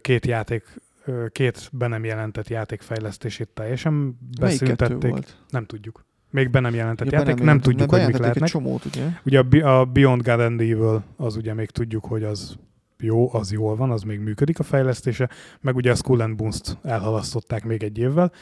[0.00, 0.80] két játék,
[1.28, 5.10] két be nem jelentett játék fejlesztését teljesen beszüntették.
[5.10, 5.36] volt?
[5.50, 6.04] Nem tudjuk.
[6.30, 8.42] Még be nem jelentett Ja, játék, nem, jelentett, tudjuk, hogy mik lehetnek.
[8.42, 9.06] egy csomót, ugye?
[9.24, 12.56] Ugye a, Beyond Good and Evil, az ugye még tudjuk, hogy az
[12.98, 16.78] jó, az jól van, az még működik a fejlesztése, meg ugye a Skull and Bones-t
[16.82, 18.32] elhalasztották még egy évvel.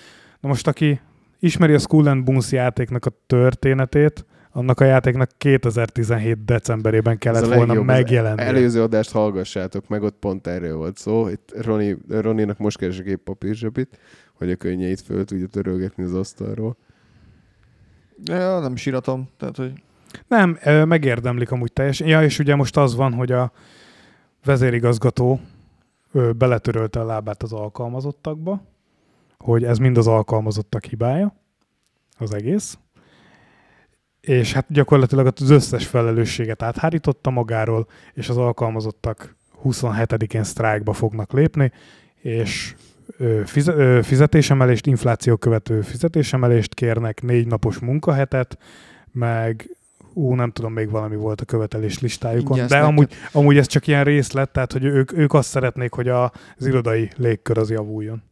[0.41, 1.01] Na most, aki
[1.39, 7.83] ismeri a Skull and Bones játéknak a történetét, annak a játéknak 2017 decemberében kellett volna
[7.83, 8.43] megjelenni.
[8.43, 11.29] Előző adást hallgassátok meg, ott pont erről volt szó.
[11.29, 13.99] Itt Roni, Roninak most keresek egy papírzsebit,
[14.35, 16.77] hogy a könnyeit föl tudja törölgetni az asztalról.
[18.25, 19.29] Ja, nem síratom.
[19.39, 19.73] Tehát, hogy
[20.29, 22.07] Nem, megérdemlik amúgy teljesen.
[22.07, 23.53] Ja, és ugye most az van, hogy a
[24.45, 25.41] vezérigazgató
[26.13, 28.63] ö, beletörölte a lábát az alkalmazottakba,
[29.39, 31.35] hogy ez mind az alkalmazottak hibája,
[32.19, 32.79] az egész.
[34.23, 41.73] És hát gyakorlatilag az összes felelősséget áthárította magáról, és az alkalmazottak 27-én sztrájkba fognak lépni,
[42.21, 42.75] és
[44.03, 48.59] fizetésemelést, infláció követő fizetésemelést kérnek, négy napos munkahetet,
[49.13, 49.77] meg
[50.15, 53.87] ú, nem tudom, még valami volt a követelés listájukon, Ingyen de amúgy, amúgy ez csak
[53.87, 58.23] ilyen részlet, tehát hogy ők, ők azt szeretnék, hogy a, az irodai légkör az javuljon.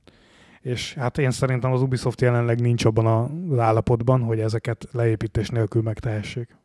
[0.61, 3.07] És hát én szerintem az Ubisoft jelenleg nincs abban
[3.51, 6.57] az állapotban, hogy ezeket leépítés nélkül megtehessék.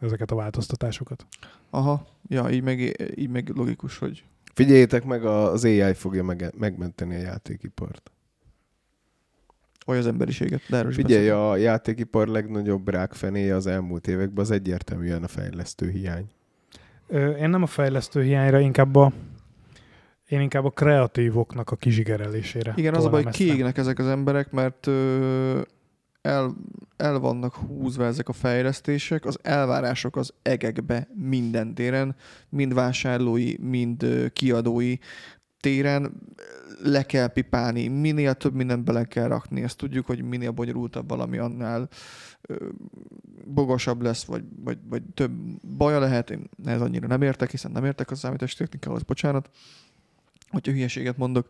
[0.00, 1.26] Ezeket a változtatásokat.
[1.70, 2.78] aha, ja, így meg,
[3.14, 4.24] így meg logikus, hogy
[4.54, 8.10] Figyeljétek meg, az AI fogja meg, megmenteni a játékipart.
[9.84, 10.60] vagy az emberiséget.
[10.68, 11.50] De erről is Figyelj, beszéltünk.
[11.50, 16.26] a játékipar legnagyobb rákfenéje az elmúlt években az egyértelműen a fejlesztő hiány.
[17.06, 19.12] Ö, Én nem a fejlesztő hiányra, inkább a
[20.28, 22.72] én inkább a kreatívoknak a kizsigerelésére.
[22.76, 25.60] Igen, az a baj, hogy kiégnek ezek az emberek, mert ö,
[26.22, 26.56] el,
[26.96, 32.16] el vannak húzva ezek a fejlesztések, az elvárások az egekbe minden téren,
[32.48, 34.96] mind vásárlói, mind kiadói
[35.60, 36.12] téren
[36.82, 39.62] le kell pipálni, minél több mindent bele kell rakni.
[39.62, 41.88] Ezt tudjuk, hogy minél bonyolultabb valami, annál
[43.44, 45.32] bogosabb lesz, vagy, vagy, vagy több
[45.76, 46.30] baja lehet.
[46.30, 49.50] Én ez annyira nem értek, hiszen nem értek a számítástechnikához, bocsánat,
[50.50, 51.48] hogyha hülyeséget mondok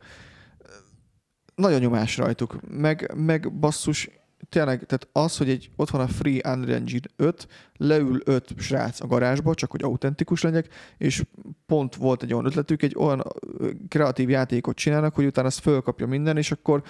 [1.59, 2.57] nagyon nyomás rajtuk.
[2.69, 4.11] Meg, meg basszus,
[4.49, 9.01] tényleg, tehát az, hogy egy, ott van a Free Unreal Engine 5, leül 5 srác
[9.01, 11.25] a garázsba, csak hogy autentikus legyek, és
[11.67, 13.23] pont volt egy olyan ötletük, egy olyan
[13.89, 16.83] kreatív játékot csinálnak, hogy utána ezt fölkapja minden, és akkor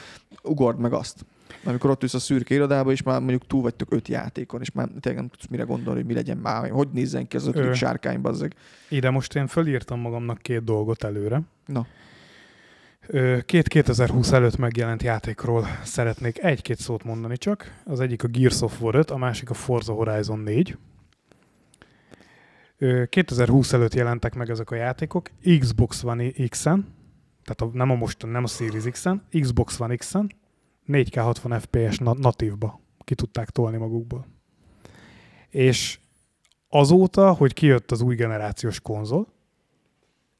[0.43, 1.27] ugord meg azt.
[1.65, 4.89] Amikor ott ülsz a szürke irodába, és már mondjuk túl vagytok öt játékon, és már
[5.01, 8.21] tényleg nem tudsz mire gondolni, hogy mi legyen már, hogy nézzen ki az ötödik sárkány,
[8.21, 8.55] bazzeg.
[8.89, 11.43] Ide most én fölírtam magamnak két dolgot előre.
[11.67, 11.87] Na.
[13.45, 17.83] Két 2020 előtt megjelent játékról szeretnék egy-két szót mondani csak.
[17.85, 20.77] Az egyik a Gears of War 5, a másik a Forza Horizon 4.
[22.79, 26.95] Ö, 2020 előtt jelentek meg ezek a játékok Xbox One X-en,
[27.45, 30.31] tehát a, nem a mostan, nem a Series X-en, Xbox One X-en,
[30.89, 34.27] 4K 60 FPS na- natívba ki tudták tolni magukból.
[35.49, 35.99] És
[36.69, 39.27] azóta, hogy kijött az új generációs konzol,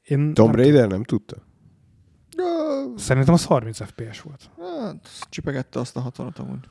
[0.03, 1.47] én Tomb Raider nem tudta?
[2.97, 4.49] Szerintem az 30 FPS volt.
[4.59, 6.67] Hát, csipegette azt a 60-at amúgy.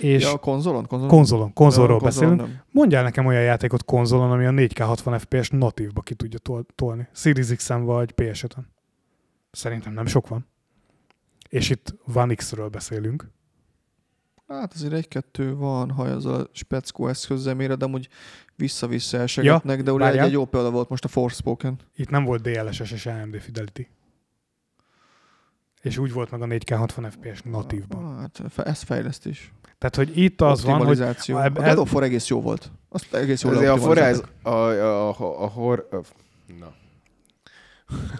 [0.00, 0.86] És Ja, a konzolon?
[0.86, 1.08] konzolon?
[1.14, 2.54] konzolon, konzolról Ja, konzolon beszélünk.
[2.56, 2.64] nem.
[2.72, 7.08] Mondjál nekem olyan játékot konzolon, ami a 4K 60 FPS natívba ki tudja tol- tolni.
[7.12, 8.62] Series X-en vagy PS5-en.
[9.50, 10.46] Szerintem nem sok van.
[11.48, 13.30] És itt One X-ről beszélünk.
[14.48, 18.08] Hát azért egy-kettő van, ha ez a speckó eszközzel méred, de amúgy
[18.56, 21.78] vissza-vissza elsegetnek, ja, de ugye egy, egy jó példa volt most a Forspoken.
[21.96, 23.88] Itt nem volt DLSS és AMD Fidelity.
[25.82, 28.18] És úgy volt meg a 4K 60 FPS natívban.
[28.18, 29.52] Hát fe- ez fejlesztés.
[29.78, 32.70] Tehát, hogy itt az van, hogy a God of War egész jó volt.
[32.88, 34.30] Azt egész jól Azért a leoptimalizáltak.
[34.42, 35.96] a, a, a, a, hor, a,
[36.58, 36.72] na.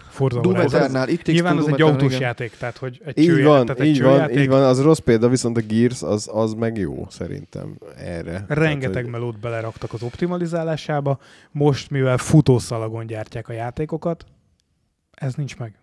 [0.09, 0.55] Forza Doom.
[0.55, 3.87] Eternal, itt Nyilván Doom egy autós játék, tehát hogy egy Így csőjá- van, tehát egy
[3.87, 7.05] így van, csőjáték, így van, az rossz példa, viszont a Gears az, az meg jó
[7.09, 8.45] szerintem erre.
[8.47, 11.19] Rengeteg Tehát, melót beleraktak az optimalizálásába.
[11.51, 14.25] Most, mivel futószalagon gyártják a játékokat,
[15.11, 15.73] ez nincs meg.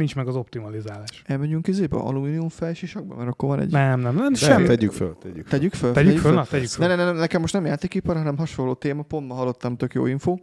[0.00, 1.22] Nincs meg az optimalizálás.
[1.26, 3.70] Elmegyünk izébe, alumínium fejsisakba, mert akkor van egy...
[3.70, 4.66] Nem, nem, nem, semmi.
[4.66, 5.58] tegyük föl, tegyük föl.
[5.58, 5.92] Tegyük föl?
[5.92, 6.96] Tegyük föl, na, tegyük Ne, föl.
[6.96, 10.36] ne, ne, nekem most nem játékipar, hanem hasonló téma, pont ma hallottam tök jó info.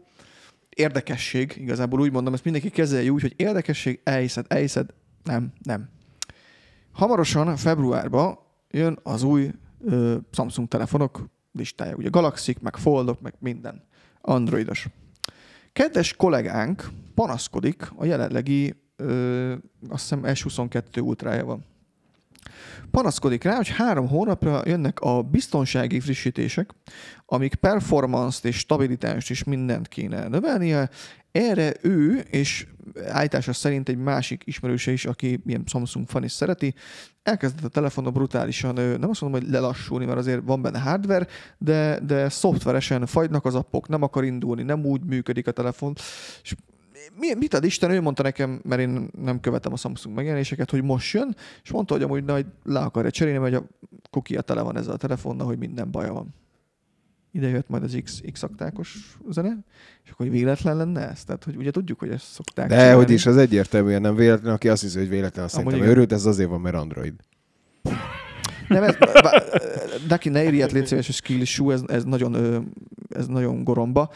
[0.69, 4.89] Érdekesség, igazából úgy mondom, ezt mindenki kezelje úgy, hogy érdekesség, elhiszed, elhiszed,
[5.23, 5.89] nem, nem.
[6.91, 8.39] Hamarosan, februárban
[8.71, 9.51] jön az új
[9.85, 13.83] ö, Samsung telefonok listája, ugye Galaxy, meg Foldok, meg minden
[14.21, 14.87] androidos.
[15.73, 19.51] Kedves kollégánk panaszkodik a jelenlegi, ö,
[19.89, 21.65] azt hiszem S22 ultrája van
[22.91, 26.69] panaszkodik rá, hogy három hónapra jönnek a biztonsági frissítések,
[27.25, 30.89] amik performance-t és stabilitást is mindent kéne növelnie.
[31.31, 32.67] Erre ő, és
[33.07, 36.73] állítása szerint egy másik ismerőse is, aki ilyen Samsung fan is szereti,
[37.23, 41.99] elkezdett a telefonon brutálisan, nem azt mondom, hogy lelassulni, mert azért van benne hardware, de,
[42.05, 45.93] de szoftveresen fagynak az appok, nem akar indulni, nem úgy működik a telefon,
[46.43, 46.55] és
[47.19, 50.83] mi, mit ad Isten, ő mondta nekem, mert én nem követem a Samsung megjelenéseket, hogy
[50.83, 53.67] most jön, és mondta, hogy amúgy nagy le akarja cserélni, mert a
[54.09, 56.35] kukia tele van ezzel a telefonnal, hogy minden baja van.
[57.31, 59.57] Ide jött majd az X, X aktákos zene,
[60.03, 61.23] és akkor hogy véletlen lenne ez?
[61.23, 62.95] Tehát, hogy ugye tudjuk, hogy ezt szokták De csinálni.
[62.95, 66.11] hogy is, az egyértelműen nem véletlen, aki azt hiszi, hogy véletlen, azt Amúgy szerintem őrült,
[66.11, 67.13] ez azért van, mert Android.
[68.67, 68.95] Nem, ez,
[70.07, 72.59] Daki, ne írj ilyet, légy szíves, skill issue, ez, ez, nagyon, ö,
[73.17, 74.09] ez nagyon goromba.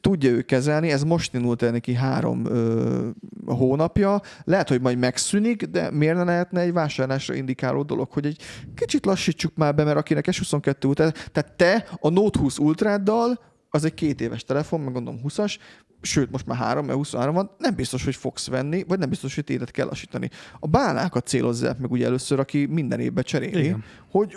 [0.00, 3.08] Tudja ő kezelni, ez most indult el neki három ö,
[3.46, 4.20] hónapja.
[4.44, 8.42] Lehet, hogy majd megszűnik, de miért ne lehetne egy vásárlásra indikáló dolog, hogy egy
[8.74, 13.40] kicsit lassítsuk már be, mert akinek S22 után, tehát te a Note 20 Ultráddal,
[13.70, 15.56] az egy két éves telefon, meg gondolom 20-as,
[16.00, 19.34] sőt, most már három, mert 23 van, nem biztos, hogy fogsz venni, vagy nem biztos,
[19.34, 20.30] hogy tétet kell lassítani.
[20.58, 23.84] A bánákat célozzák meg ugye először, aki minden évben cseréli Igen.
[24.10, 24.36] hogy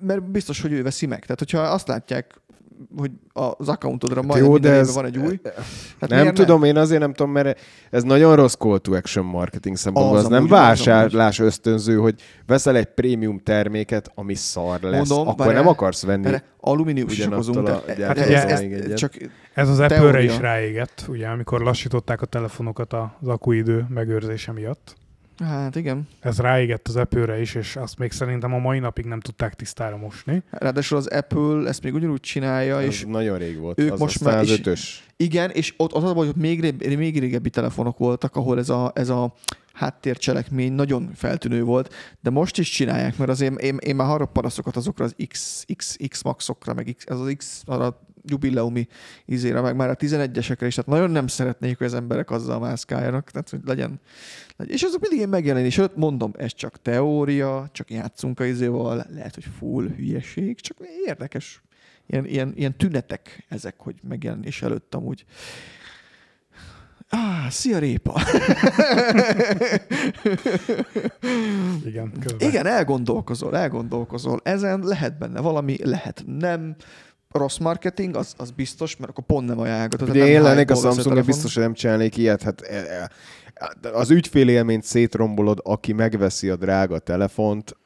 [0.00, 1.20] mert biztos, hogy ő veszi meg.
[1.20, 2.40] Tehát, hogyha azt látják,
[2.96, 5.40] hogy az accountodra Hát majd jó, de ez- van egy új.
[6.00, 7.60] Hát nem tudom, én azért nem tudom, mert
[7.90, 10.16] ez nagyon rossz call to action marketing szempontból.
[10.16, 12.14] Az Az, nem az vásárlás ösztönző, hogy
[12.46, 16.30] veszel egy prémium terméket, ami szar lesz, Mondom, akkor nem akarsz venni.
[16.60, 17.28] Alumínium Tehát,
[17.96, 18.96] gyártótól ez, ez, még ez, egyet.
[18.96, 19.12] csak
[19.54, 20.32] Ez az Apple-re Teória.
[20.32, 24.94] is ráégett, ugye, amikor lassították a telefonokat az akuidő megőrzése miatt.
[25.38, 26.08] Hát igen.
[26.20, 29.96] Ez ráégett az Apple-re is, és azt még szerintem a mai napig nem tudták tisztára
[29.96, 30.42] mosni.
[30.50, 33.80] Ráadásul az Apple ezt még ugyanúgy csinálja, Ez és nagyon rég volt.
[33.80, 35.04] ők az most már az ötös.
[35.16, 38.68] igen, és ott az a baj, hogy még, rég, még régebbi telefonok voltak, ahol ez
[38.68, 39.34] a, ez a
[39.72, 44.76] háttércselekmény nagyon feltűnő volt, de most is csinálják, mert azért én, én már hallok panaszokat
[44.76, 48.86] azokra az X, X, X Maxokra, meg X, az az X, arra a jubileumi
[49.24, 53.30] izére, meg már a 11-esekre is, tehát nagyon nem szeretnék, hogy az emberek azzal mászkáljanak,
[53.30, 54.00] tehát hogy legyen.
[54.66, 59.34] És azok mindig én megjelenés előtt mondom, ez csak teória, csak játszunk a izéval, lehet,
[59.34, 61.62] hogy full hülyeség, csak érdekes
[62.06, 65.24] ilyen, ilyen, ilyen tünetek ezek, hogy megjelenés előtt amúgy.
[67.08, 68.20] Ah, szia répa!
[71.84, 72.12] Igen.
[72.38, 74.40] Igen, elgondolkozol, elgondolkozol.
[74.42, 76.76] Ezen lehet benne valami, lehet nem.
[77.38, 80.08] Rossz marketing, az, az biztos, mert akkor pont nem ajánlgatod.
[80.08, 82.42] Ugye én lennék a Samsung, biztos, hogy nem csinálnék ilyet.
[82.42, 83.10] Hát e- e-
[83.92, 87.76] az ügyfélélményt szétrombolod, aki megveszi a drága telefont,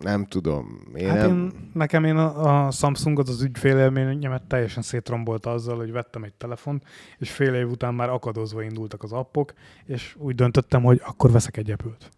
[0.00, 0.80] nem tudom.
[0.94, 1.30] Én Hát nem...
[1.30, 6.84] én, nekem én a, a Samsungot, az ügyfélélményemet teljesen szétrombolta azzal, hogy vettem egy telefont,
[7.18, 9.52] és fél év után már akadozva indultak az appok,
[9.84, 12.10] és úgy döntöttem, hogy akkor veszek egy Apple-t.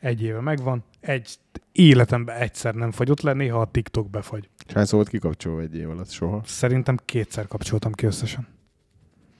[0.00, 1.38] Egy éve megvan, egy
[1.72, 4.48] életemben egyszer nem fagyott le, néha a TikTok befagy.
[4.66, 6.42] És hányszor volt kikapcsolva egy év alatt soha?
[6.44, 8.46] Szerintem kétszer kapcsoltam ki összesen.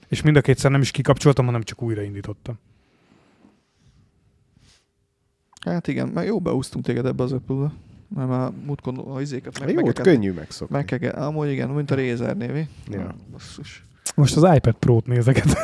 [0.08, 2.58] És mind a kétszer nem is kikapcsoltam, hanem csak újraindítottam.
[5.66, 7.72] Hát igen, meg jó beúztunk téged ebbe az apple
[8.14, 10.76] Mert már múltkor a izéket meg, Jó, ott meg, könnyű megszokni.
[10.76, 12.68] meg kell, amúgy igen, mint a Razer névi.
[12.88, 13.14] Ja.
[13.32, 13.84] Basszus.
[14.14, 15.46] Most az iPad Pro-t nézeket.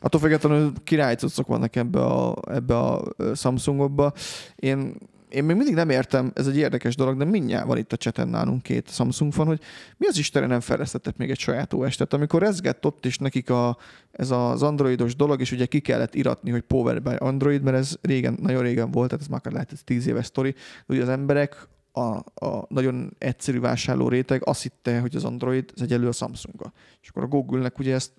[0.00, 4.12] Attól függetlenül királycuccok vannak ebbe a, ebbe a Samsungokba.
[4.56, 4.94] Én,
[5.32, 8.28] én még mindig nem értem, ez egy érdekes dolog, de mindjárt van itt a cseten
[8.28, 9.60] nálunk két Samsung van, hogy
[9.96, 13.50] mi az Istenre nem fejlesztettek még egy saját os Tehát amikor rezgett ott is nekik
[13.50, 13.76] a,
[14.12, 17.96] ez az androidos dolog, és ugye ki kellett iratni, hogy Power by Android, mert ez
[18.00, 20.54] régen, nagyon régen volt, tehát ez már lehet ez 10 éves sztori,
[20.86, 22.16] ugye az emberek a,
[22.46, 26.72] a nagyon egyszerű vásárló réteg azt hitte, hogy az Android ez egyelő a Samsunggal.
[27.02, 28.12] És akkor a Google-nek ugye ezt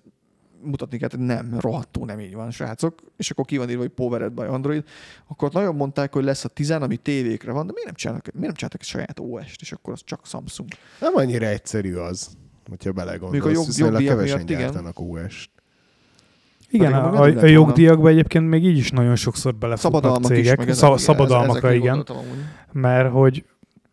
[0.64, 3.02] mutatni kell, hogy nem, rohadtul nem így van, srácok.
[3.16, 4.84] És akkor ki van írva, hogy Powered by Android.
[5.26, 8.24] Akkor ott nagyon mondták, hogy lesz a 10, ami tévékre van, de miért nem csinálnak,
[8.24, 10.68] miért nem csináltak egy saját OS-t, és akkor az csak Samsung.
[11.00, 12.28] Nem annyira egyszerű az,
[12.68, 14.60] hogyha belegondolsz, jog- viszonylag kevesen miatt igen.
[14.60, 15.50] gyártanak OS-t.
[16.70, 20.30] Igen, Pedig a, a, meg a jogdíjakba egyébként még így is nagyon sokszor belefutnak Szabadalmak
[20.30, 20.58] is, cégek.
[20.58, 22.06] meg ezek, Szab- igen, szabadalmakra, igen.
[22.72, 23.44] mert hogy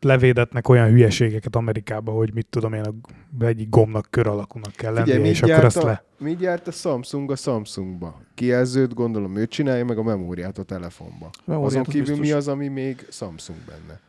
[0.04, 5.14] levédetnek olyan hülyeségeket Amerikába, hogy mit tudom én, a egyik gomnak kör alakúnak kell lennie,
[5.14, 6.04] Figyelj, és akkor azt a, le.
[6.18, 8.22] mit gyárt a Samsung a Samsungba?
[8.36, 11.30] Kijelzőt gondolom ő csinálja, meg a memóriát a telefonba.
[11.46, 12.28] Memóriát Azon az kívül biztos.
[12.28, 14.00] mi az, ami még Samsung benne?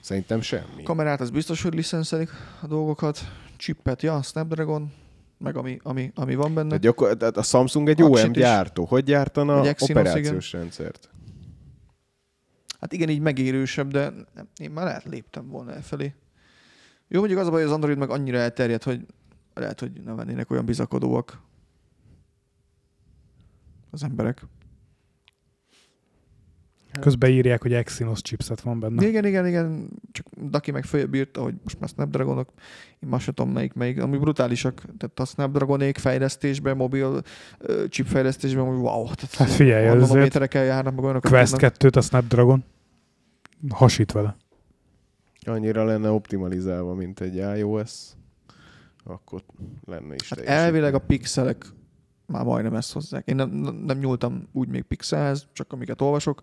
[0.00, 0.82] Szerintem semmi.
[0.84, 2.30] Kamerát az biztos, hogy licenszelik
[2.62, 3.18] a dolgokat.
[3.56, 4.92] Chippet, ja, Snapdragon,
[5.38, 6.66] meg ami, ami, ami van benne.
[6.68, 8.84] Tehát gyakor- a Samsung egy OM gyártó.
[8.84, 11.08] Hogy gyártana Egy Exynos, operációs rendszert?
[12.80, 14.12] Hát igen, így megérősebb, de
[14.56, 16.14] én már lehet léptem volna e felé.
[17.08, 19.06] Jó, mondjuk az a baj, hogy az Android meg annyira elterjedt, hogy
[19.54, 21.40] lehet, hogy nem vennének olyan bizakodóak
[23.90, 24.42] az emberek.
[27.00, 29.06] Közben írják, hogy Exynos chipset van benne.
[29.06, 32.48] Igen, igen, igen, csak Daki meg följebb írta, hogy most már Snapdragonok,
[32.98, 37.22] én már sem tudom melyik, melyik, ami brutálisak, tehát a Snapdragonék fejlesztésben, mobil
[37.58, 41.52] ö, chip fejlesztésben, hogy wow, tehát Hát figyelj, a azért nanométerekkel járnak, meg olyanokat Quest
[41.52, 41.74] tudnak.
[41.78, 42.64] 2-t a Snapdragon
[43.68, 44.36] hasít vele.
[45.46, 47.92] Annyira lenne optimalizálva, mint egy iOS,
[49.04, 49.42] akkor
[49.84, 51.64] lenne is Hát elvileg a pixelek
[52.26, 53.26] már majdnem ezt hozzák.
[53.26, 56.42] Én nem, nem- nem nyúltam úgy még pixelhez, csak amiket olvasok.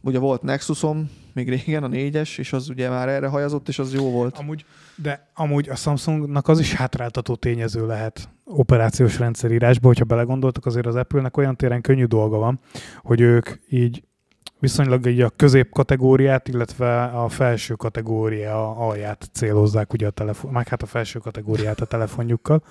[0.00, 3.94] Ugye volt Nexusom, még régen, a négyes, és az ugye már erre hajazott, és az
[3.94, 4.38] jó volt.
[4.38, 4.64] Amúgy,
[4.96, 10.94] de amúgy a Samsungnak az is hátráltató tényező lehet operációs rendszerírásban, hogyha belegondoltak, azért az
[10.94, 12.60] Apple-nek olyan téren könnyű dolga van,
[13.02, 14.02] hogy ők így
[14.58, 20.82] viszonylag így a középkategóriát, illetve a felső kategória alját célozzák ugye a telefon, meg hát
[20.82, 22.62] a felső kategóriát a telefonjukkal.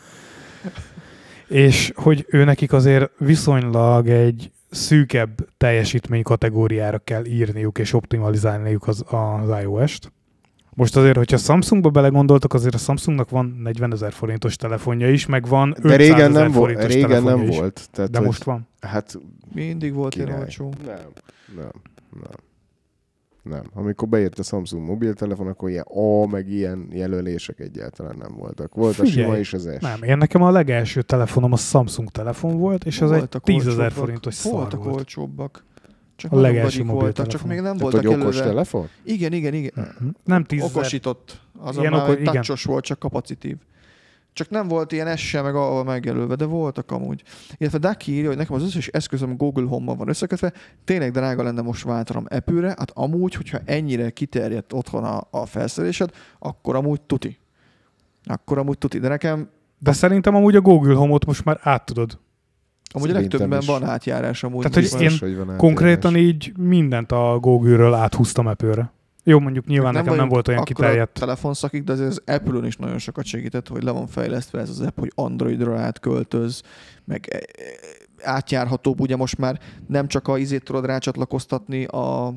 [1.47, 9.03] És hogy ő nekik azért viszonylag egy szűkebb teljesítmény kategóriára kell írniuk és optimalizálniuk az,
[9.07, 10.11] az iOS-t.
[10.73, 15.47] Most azért, hogyha Samsungba belegondoltak, azért a Samsungnak van 40 ezer forintos telefonja is, meg
[15.47, 17.57] van 500 De régen nem, volt, forintos régen telefonja nem is.
[17.57, 17.87] volt.
[17.91, 18.67] Tehát, De hogy- most van.
[18.79, 19.19] Hát
[19.53, 20.73] Mindig volt ilyen olcsó.
[20.85, 20.95] Nem,
[21.55, 21.71] nem,
[22.21, 22.31] nem.
[23.49, 23.63] Nem.
[23.73, 28.75] Amikor beért a Samsung mobiltelefon, akkor ilyen A, meg ilyen jelölések egyáltalán nem voltak.
[28.75, 29.81] Volt a Figyelj, sima és az S.
[29.81, 33.67] Nem, én nekem a legelső telefonom a Samsung telefon volt, és az egy Voltak 10
[33.67, 34.95] ezer forintos szar Voltak volt.
[34.95, 35.65] olcsóbbak.
[36.15, 37.47] Csak A legelső voltak, csak mobiltelefon.
[37.49, 38.49] még nem Tehát, voltak hogy okos előre.
[38.49, 38.87] telefon?
[39.03, 39.71] Igen, igen, igen.
[39.75, 40.07] Mhm.
[40.23, 40.75] Nem 10 ezer.
[40.75, 41.41] Okosított.
[41.59, 42.43] Az Ilyen a már oko- egy igen.
[42.65, 43.55] volt, csak kapacitív.
[44.37, 47.23] Csak nem volt ilyen S sem, meg ahol megjelölve, de voltak amúgy.
[47.57, 51.61] Illetve Daki írja, hogy nekem az összes eszközöm Google Home-mal van összekötve, tényleg drága lenne
[51.61, 56.09] most váltanom Apple-re, hát amúgy, hogyha ennyire kiterjedt otthon a, a felszerelésed,
[56.39, 57.37] akkor amúgy tuti.
[58.23, 58.99] Akkor amúgy tuti.
[58.99, 62.19] De nekem De szerintem amúgy a Google Home-ot most már át tudod.
[62.93, 63.67] amúgy a Szerintem legtöbben is.
[63.67, 64.69] van átjárás amúgy.
[64.69, 65.57] Tehát, hogy én hogy van átjárás.
[65.59, 68.91] Konkrétan így mindent a Google-ről áthúztam Apple-re.
[69.29, 71.19] Jó, mondjuk nyilván nekem nem volt olyan kiterjedt.
[71.19, 74.81] telefonszakik, de azért az Apple-ön is nagyon sokat segített, hogy le van fejlesztve ez az
[74.81, 76.61] app, hogy Androidra átköltöz,
[77.05, 77.41] meg e, e,
[78.23, 82.33] átjárhatóbb, ugye most már nem csak a izét tudod rácsatlakoztatni a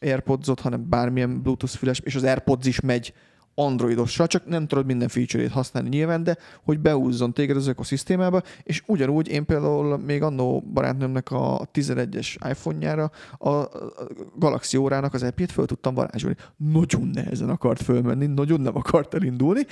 [0.00, 3.12] AirPods-ot, hanem bármilyen Bluetooth füles, és az AirPods is megy
[3.58, 8.82] androidosra, csak nem tudod minden feature-ét használni nyilván, de hogy beúzzon téged az ökoszisztémába, és
[8.86, 13.68] ugyanúgy én például még annó barátnőmnek a 11-es iPhone-jára a
[14.36, 16.36] Galaxy órának az appjét föl tudtam varázsolni.
[16.56, 19.66] Nagyon nehezen akart fölmenni, nagyon nem akart elindulni,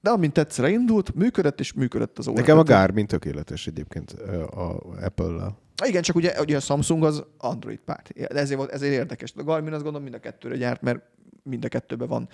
[0.00, 2.40] de amint egyszer indult, működött, és működött az óra.
[2.40, 4.12] Nekem a Garmin tökéletes egyébként
[4.50, 5.58] a Apple-lel.
[5.86, 8.10] Igen, csak ugye, ugye a Samsung az Android párt.
[8.14, 9.32] Ezért, volt, ezért érdekes.
[9.36, 11.00] A Garmin azt gondolom mind a kettőre gyárt, mert
[11.42, 12.28] mind a kettőben van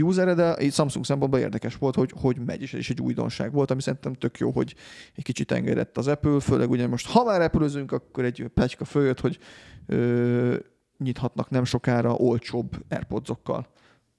[0.00, 3.52] user de egy Samsung szempontból érdekes volt, hogy, hogy megy, és ez is egy újdonság
[3.52, 4.74] volt, ami szerintem tök jó, hogy
[5.14, 9.20] egy kicsit engedett az Apple, főleg ugye most, ha már apple akkor egy pletyka följött,
[9.20, 9.38] hogy
[9.86, 10.56] ö,
[10.98, 13.66] nyithatnak nem sokára olcsóbb AirPods-okkal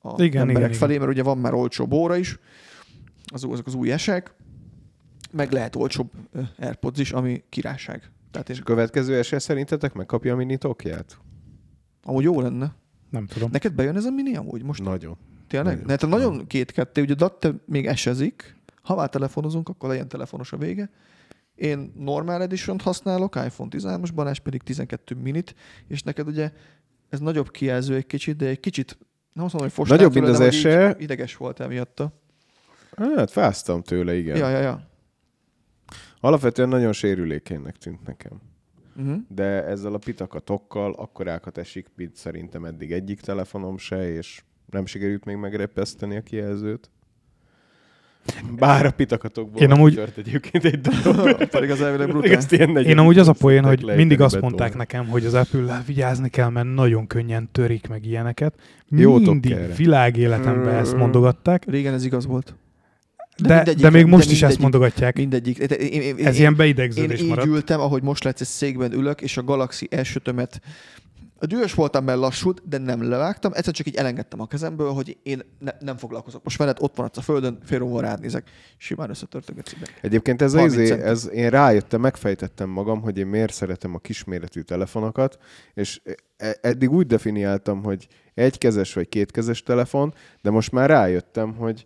[0.01, 2.39] a Igen, emberek igen, felé, mert ugye van már olcsóbb óra is,
[3.34, 4.36] az, azok az új esek,
[5.32, 6.11] meg lehet olcsóbb
[6.57, 8.11] AirPods is, ami királyság.
[8.32, 11.17] Tehát És a következő esély szerintetek megkapja a mini Tokját?
[12.03, 12.75] Amúgy jó lenne.
[13.12, 13.49] Nem tudom.
[13.51, 14.84] Neked bejön ez a mini amúgy most?
[14.84, 15.18] Nagyon.
[15.47, 15.74] Tényleg?
[15.74, 15.88] Nagyon.
[15.88, 20.57] Ne, te nagyon két-ketté, ugye Datte még esezik, ha már telefonozunk, akkor legyen telefonos a
[20.57, 20.89] vége.
[21.55, 25.55] Én normál edition használok, iPhone 13-as, Balázs pedig 12 minit,
[25.88, 26.51] és neked ugye
[27.09, 28.97] ez nagyobb kijelző egy kicsit, de egy kicsit,
[29.34, 30.95] nem azt mondom, hogy fostál Nagyobb, mint tőle, az hogy így SE.
[30.99, 32.22] Ideges voltál miatta.
[32.97, 34.38] Hát fáztam tőle, igen.
[34.38, 34.89] Ja, ja, ja.
[36.20, 38.41] Alapvetően nagyon sérülékenynek tűnt nekem.
[38.96, 39.16] Uh-huh.
[39.28, 45.26] De ezzel a pitakatokkal akkorákat esik, mint szerintem eddig egyik telefonom se, és nem sikerült
[45.26, 46.89] még megrepeszteni a kijelzőt.
[48.58, 51.44] Bár a pitakatokból Én amúgy- tört egyébként egy darab.
[51.50, 52.84] Pedig az elvileg brutál.
[52.84, 56.50] Én amúgy az a poén, hogy mindig azt mondták nekem, hogy az apple vigyázni kell,
[56.50, 58.56] mert nagyon könnyen törik meg ilyeneket.
[58.88, 59.74] Mindig erre.
[59.74, 62.56] világéletemben ezt mondogatták, Régen ez igaz volt.
[63.38, 65.15] De, de, de még most de is ezt mondogatják.
[65.15, 65.57] Mindegyik.
[65.57, 67.47] Én, én, én, Ez én, ilyen én beidegződés így maradt.
[67.47, 70.51] ültem, ahogy most látsz, egy székben ülök, és a Galaxy S5-ömet
[71.47, 75.41] dühös voltam, mert lassult, de nem levágtam, egyszer csak így elengedtem a kezemből, hogy én
[75.59, 76.43] ne, nem foglalkozok.
[76.43, 79.88] Most veled ott van a földön, félróval rád nézek, simán összetört a gecibe.
[80.01, 84.61] Egyébként ez, 30 az, ez, én rájöttem, megfejtettem magam, hogy én miért szeretem a kisméretű
[84.61, 85.38] telefonokat,
[85.73, 86.01] és
[86.38, 91.86] e- eddig úgy definiáltam, hogy egykezes vagy kétkezes telefon, de most már rájöttem, hogy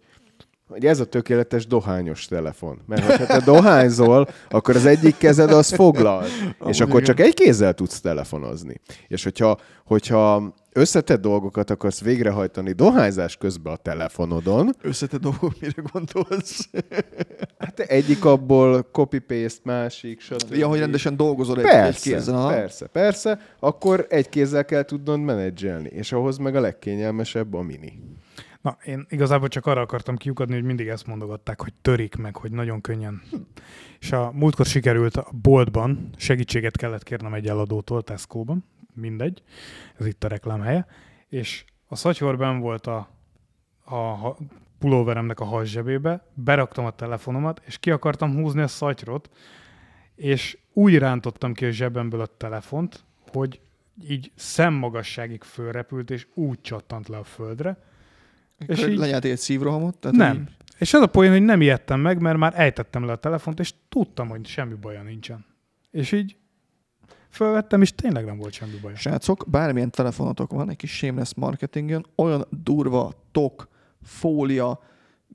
[0.67, 2.81] hogy ez a tökéletes dohányos telefon.
[2.87, 7.15] Mert ha te dohányzol, akkor az egyik kezed az foglal, és Amúgy akkor igen.
[7.15, 8.81] csak egy kézzel tudsz telefonozni.
[9.07, 16.69] És hogyha, hogyha összetett dolgokat akarsz végrehajtani dohányzás közben a telefonodon, Összetett dolgok, mire gondolsz?
[17.57, 20.53] hát egyik abból copy-paste, másik, stb.
[20.53, 22.35] ja, hogy rendesen dolgozol egy, egy Persze, kézzel.
[22.35, 22.47] aha.
[22.47, 27.93] persze, persze, akkor egy kézzel kell tudnod menedzselni, és ahhoz meg a legkényelmesebb a mini.
[28.65, 32.51] Na, én igazából csak arra akartam kiukadni, hogy mindig ezt mondogatták, hogy törik meg, hogy
[32.51, 33.21] nagyon könnyen.
[33.99, 39.43] És a múltkor sikerült a boltban, segítséget kellett kérnem egy eladótól, Tesco-ban, mindegy,
[39.97, 40.85] ez itt a reklám helye,
[41.27, 43.09] és a szatyorban volt a,
[43.83, 44.37] a ha-
[44.79, 49.29] pulóveremnek a zsebébe, beraktam a telefonomat, és ki akartam húzni a szatyrot,
[50.15, 53.59] és úgy rántottam ki a zsebemből a telefont, hogy
[54.09, 57.93] így szemmagasságig fölrepült, és úgy csattant le a földre,
[58.67, 59.97] és így- lenyeltél egy szívrohamot?
[59.97, 60.35] Tehát nem.
[60.35, 63.59] így- És az a poén, hogy nem ijedtem meg, mert már ejtettem le a telefont,
[63.59, 65.45] és tudtam, hogy semmi baja nincsen.
[65.91, 66.37] És így
[67.29, 68.95] fölvettem, és tényleg nem volt semmi baja.
[68.95, 73.67] Srácok, bármilyen telefonotok van, egy kis shameless marketingen, olyan durva tok,
[74.01, 74.79] fólia,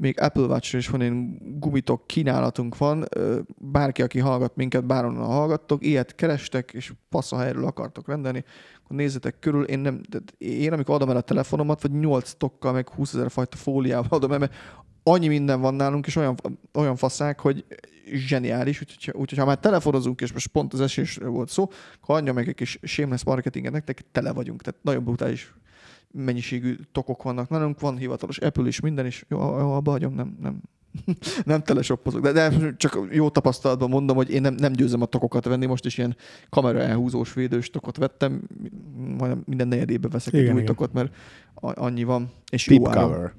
[0.00, 3.04] még Apple watch is van, én gumitok kínálatunk van,
[3.56, 8.44] bárki, aki hallgat minket, bárhonnan hallgattok, ilyet kerestek, és passz a helyről akartok rendelni,
[8.82, 10.00] akkor nézzetek körül, én nem,
[10.38, 14.32] én amikor adom el a telefonomat, vagy 8 tokkal, meg 20 ezer fajta fóliával adom
[14.32, 14.54] el, mert
[15.02, 16.34] annyi minden van nálunk, és olyan,
[16.74, 17.64] olyan faszák, hogy
[18.12, 21.70] zseniális, úgyhogy, úgyhogy ha már telefonozunk, és most pont az esésről volt szó,
[22.00, 25.54] akkor adja meg egy kis shameless marketinget nektek, tele vagyunk, tehát nagyon brutális
[26.12, 30.62] mennyiségű tokok vannak nálunk, van hivatalos Apple is, minden is, jó, abba hagyom, nem, nem,
[31.44, 35.44] nem teleshoppozok, de, de csak jó tapasztalatban mondom, hogy én nem, nem győzem a tokokat
[35.44, 36.16] venni, most is ilyen
[36.48, 38.42] kamera elhúzós védős tokot vettem,
[38.96, 41.14] majdnem minden negyedébe veszek Igen, egy új tokot, mert
[41.54, 43.32] annyi van, és Tip jó cover.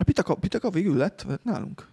[0.00, 1.88] A pitaka, pitaka végül lett nálunk?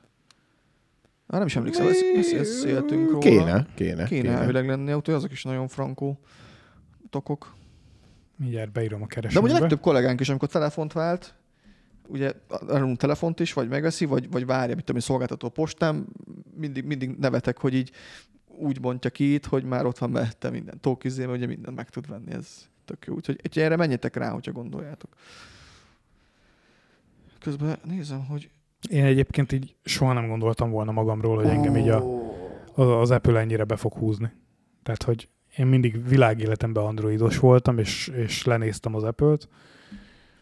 [1.28, 3.20] Már nem is emlékszem, ezt, ezt, ezt széltünk róla.
[3.20, 4.04] Kéne, kéne.
[4.04, 6.20] Kéne elvileg lenni, úgyhogy azok is nagyon frankó
[7.10, 7.56] tokok.
[8.36, 9.46] Mindjárt beírom a De keresőbe.
[9.46, 11.36] ugye a legtöbb kollégánk is, amikor telefont vált,
[12.08, 16.06] ugye adunk telefont is, vagy megveszi, vagy, vagy várja, mit tudom, én, szolgáltató postán,
[16.56, 17.92] mindig, mindig nevetek, hogy így
[18.48, 21.90] úgy mondja ki itt, hogy már ott van mellette minden tókizé, mert ugye minden meg
[21.90, 23.14] tud venni, ez tök jó.
[23.14, 25.16] Úgyhogy, úgyhogy erre menjetek rá, hogyha gondoljátok.
[27.40, 28.50] Közben nézem, hogy
[28.90, 32.04] Én egyébként így soha nem gondoltam volna magamról, hogy engem így a,
[32.74, 34.32] az, az Apple ennyire be fog húzni.
[34.84, 39.50] Tehát, hogy én mindig világéletemben androidos voltam, és, és lenéztem az Apple-t.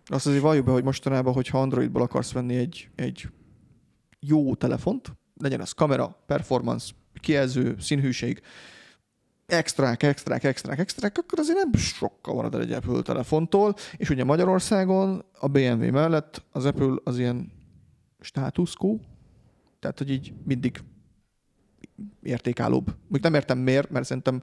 [0.05, 3.27] Azt azért valljuk be, hogy mostanában, hogyha Androidból akarsz venni egy, egy
[4.19, 8.41] jó telefont, legyen az kamera, performance, kijelző, színhűség,
[9.45, 15.25] extrák, extrák, extrák, extrák, akkor azért nem sokkal marad egy Apple telefontól, és ugye Magyarországon
[15.39, 17.51] a BMW mellett az Apple az ilyen
[18.19, 18.99] status quo,
[19.79, 20.79] tehát hogy így mindig
[22.21, 22.95] értékállóbb.
[23.07, 24.41] Még nem értem miért, mert szerintem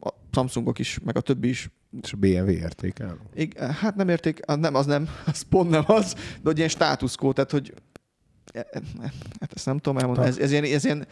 [0.00, 1.70] a Samsungok is, meg a többi is
[2.02, 3.18] És a BMW értékelő.
[3.34, 7.32] Ig- hát nem érték, nem, az nem, az pont nem az, de hogy ilyen státuszkó,
[7.32, 7.74] tehát hogy
[8.52, 8.82] e- e-
[9.40, 11.06] hát ezt nem tudom elmondani, ez, ez, ilyen, ez ilyen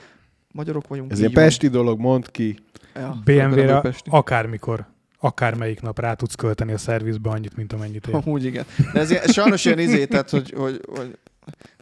[0.53, 1.11] magyarok vagyunk.
[1.11, 1.45] Ez ilyen van.
[1.45, 2.57] pesti dolog, mondd ki.
[2.95, 4.87] Ja, BMW-re akármikor,
[5.19, 8.15] akármelyik nap rá tudsz költeni a szervizbe annyit, mint amennyit ér.
[8.15, 8.65] Amúgy igen.
[8.93, 11.19] De ez ilyen, sajnos ilyen izé, tehát hogy, hogy, hogy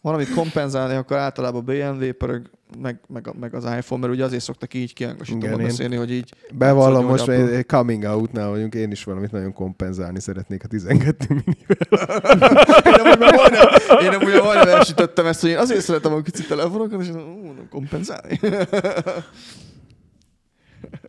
[0.01, 4.75] valamit kompenzálni, akkor általában BMW pörög, meg, meg, meg az iPhone, mert ugye azért szoktak
[4.75, 9.31] így én- beszélni, hogy így Bevallom, most hogy egy coming out-nál vagyunk, én is valamit
[9.31, 11.77] nagyon kompenzálni szeretnék a 12 minivel.
[12.89, 17.09] én amúgy már majdnem, már elsütöttem ezt, hogy én azért szeretem a kicsi telefonokat, és
[17.09, 17.15] ú,
[17.57, 18.41] nem kompenzálni.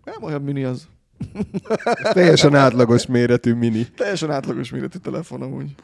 [0.05, 0.87] Nem olyan mini az.
[2.13, 3.87] Teljesen átlagos méretű mini.
[3.95, 5.75] Teljesen átlagos méretű telefon amúgy.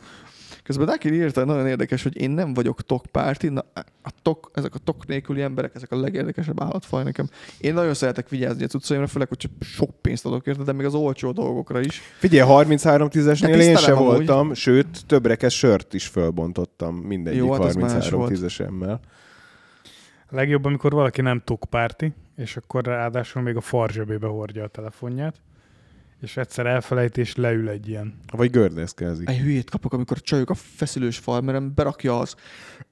[0.69, 3.65] Közben Daki írta, nagyon érdekes, hogy én nem vagyok tok párti, na,
[4.01, 7.29] a tok, ezek a tok nélküli emberek, ezek a legérdekesebb állatfaj nekem.
[7.57, 10.85] Én nagyon szeretek vigyázni a cuccaimra, főleg, hogy csak sok pénzt adok érte, de még
[10.85, 12.01] az olcsó dolgokra is.
[12.17, 14.05] Figyelj, 33 10-esnél De én tisztelem se amúgy.
[14.05, 18.39] voltam, sőt, több rekesz sört is fölbontottam mindegyik Jó, hát az más 33 volt.
[18.39, 18.97] 10-esemmel.
[20.25, 25.35] A legjobb, amikor valaki nem tukpárti, és akkor ráadásul még a farzsebébe hordja a telefonját,
[26.21, 28.19] és egyszer elfelejt, és leül egy ilyen.
[28.31, 29.29] Vagy gördeszkezik.
[29.29, 32.35] Egy hülyét kapok, amikor a csajok a feszülős farmerem berakja az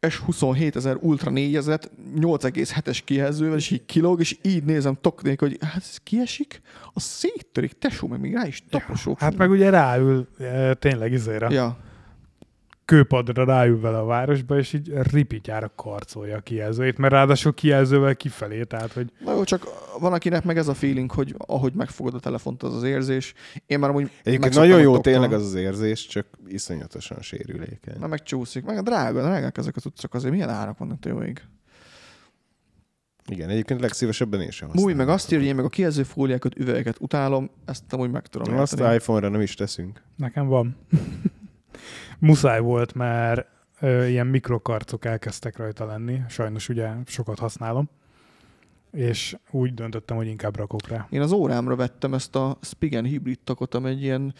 [0.01, 1.83] S27 ezer Ultra 4000-et
[2.19, 6.61] 8,7-es kijelzővel, és így kilóg, és így nézem tok nélkül, hogy hát ez kiesik,
[6.93, 9.19] az széttörik, tesó, meg még rá is taposok.
[9.19, 11.77] Hát meg ugye ráül e, tényleg izére, ja.
[12.87, 18.63] Kőpadra ráül vele a városba, és így ripityára karcolja a kijelzőjét, mert ráadásul kijelzővel kifelé,
[18.63, 19.67] tehát hogy na jó, csak
[19.99, 23.33] van akinek meg ez a feeling, hogy ahogy megfogod a telefont, az az érzés.
[23.65, 27.99] Én már amúgy Egyébként nagyon a jó tényleg az az érzés, csak iszonyatosan sérülékeny.
[27.99, 31.21] Na megcsúszik, meg a drága, drágák ezek a cuccok azért, milyen árak vannak te jó
[31.21, 31.41] ég.
[33.29, 36.57] Igen, egyébként legszívesebben én sem Múj meg azt írja, hogy én meg a kijelző fóliákat,
[36.57, 38.95] üvegeket utálom, ezt amúgy meg tudom Azt érteni.
[38.95, 40.01] iPhone-ra nem is teszünk.
[40.15, 40.77] nekem van.
[42.19, 43.47] Muszáj volt, mert
[43.79, 47.89] ö, ilyen mikrokarcok elkezdtek rajta lenni, sajnos ugye sokat használom,
[48.91, 51.07] és úgy döntöttem, hogy inkább rakok rá.
[51.09, 54.33] Én az órámra vettem ezt a Spigen hibrid takot, ami egy ilyen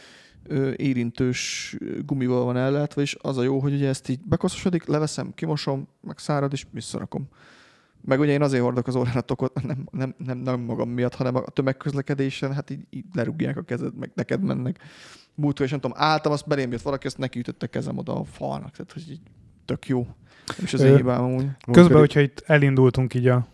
[0.43, 1.75] ö, érintős
[2.05, 6.17] gumival van ellátva, és az a jó, hogy ugye ezt így bekoszosodik, leveszem, kimosom, meg
[6.17, 7.28] szárad, és visszarakom.
[8.01, 11.36] Meg ugye én azért hordok az órára tokot, nem, nem, nem, nem magam miatt, hanem
[11.36, 14.80] a tömegközlekedésen, hát így, így lerúgják a kezed, meg neked mennek.
[15.39, 18.23] Múltkor is nem tudom, álltam, azt belém jött valaki, azt nekiütötte a kezem oda a
[18.23, 19.21] falnak, tehát hogy így
[19.65, 20.07] tök jó.
[20.61, 21.45] És az én hibám amúgy.
[21.65, 23.47] Közben, pedig- hogyha itt elindultunk így a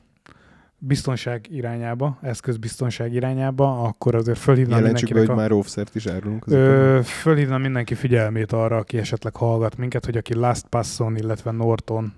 [0.77, 5.55] biztonság irányába, eszközbiztonság irányába, akkor azért fölhívnám Jelentsük be, hogy mindenkinek a...
[5.55, 6.47] már óvszert is árulunk.
[6.47, 12.13] Ö, fölhívnám mindenki figyelmét arra, aki esetleg hallgat minket, hogy aki LastPasson, illetve Norton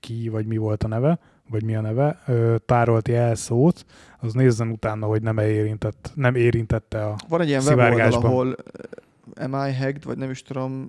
[0.00, 1.18] ki, vagy mi volt a neve,
[1.50, 2.22] vagy mi a neve,
[2.66, 3.84] tárolt jelszót,
[4.18, 7.14] az nézzen utána, hogy nem érintett, nem érintette a...
[7.28, 8.56] Van egy ilyen weboldal, ahol
[9.34, 10.88] am I hacked, vagy nem is tudom,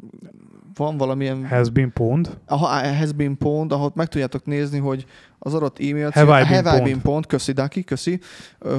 [0.75, 2.37] van valamilyen Has been pwned.
[2.45, 5.05] Aha, has been pwned, ahol meg tudjátok nézni, hogy
[5.39, 6.83] az adott e-mail Have I been have I pwned?
[6.83, 8.19] been pwned, köszi Daki, köszi,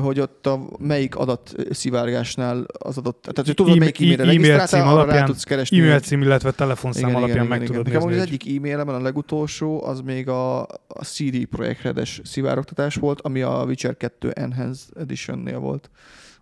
[0.03, 4.39] hogy ott a melyik adat szivárgásnál az adott, tehát hogy tudod, E- melyik e-mailre e-mail
[4.41, 5.79] regisztráltál, arra rá alapján- tudsz keresni.
[5.79, 7.99] E-mail cím, illetve telefonszám Igen, alapján igen, meg igen, tudod igen.
[7.99, 8.33] Nekem nézni.
[8.33, 13.41] az egyik e-mailemben a legutolsó, az még a, a CD Projekt Redes szivárogtatás volt, ami
[13.43, 15.91] a Witcher 2 Enhanced Edition-nél volt.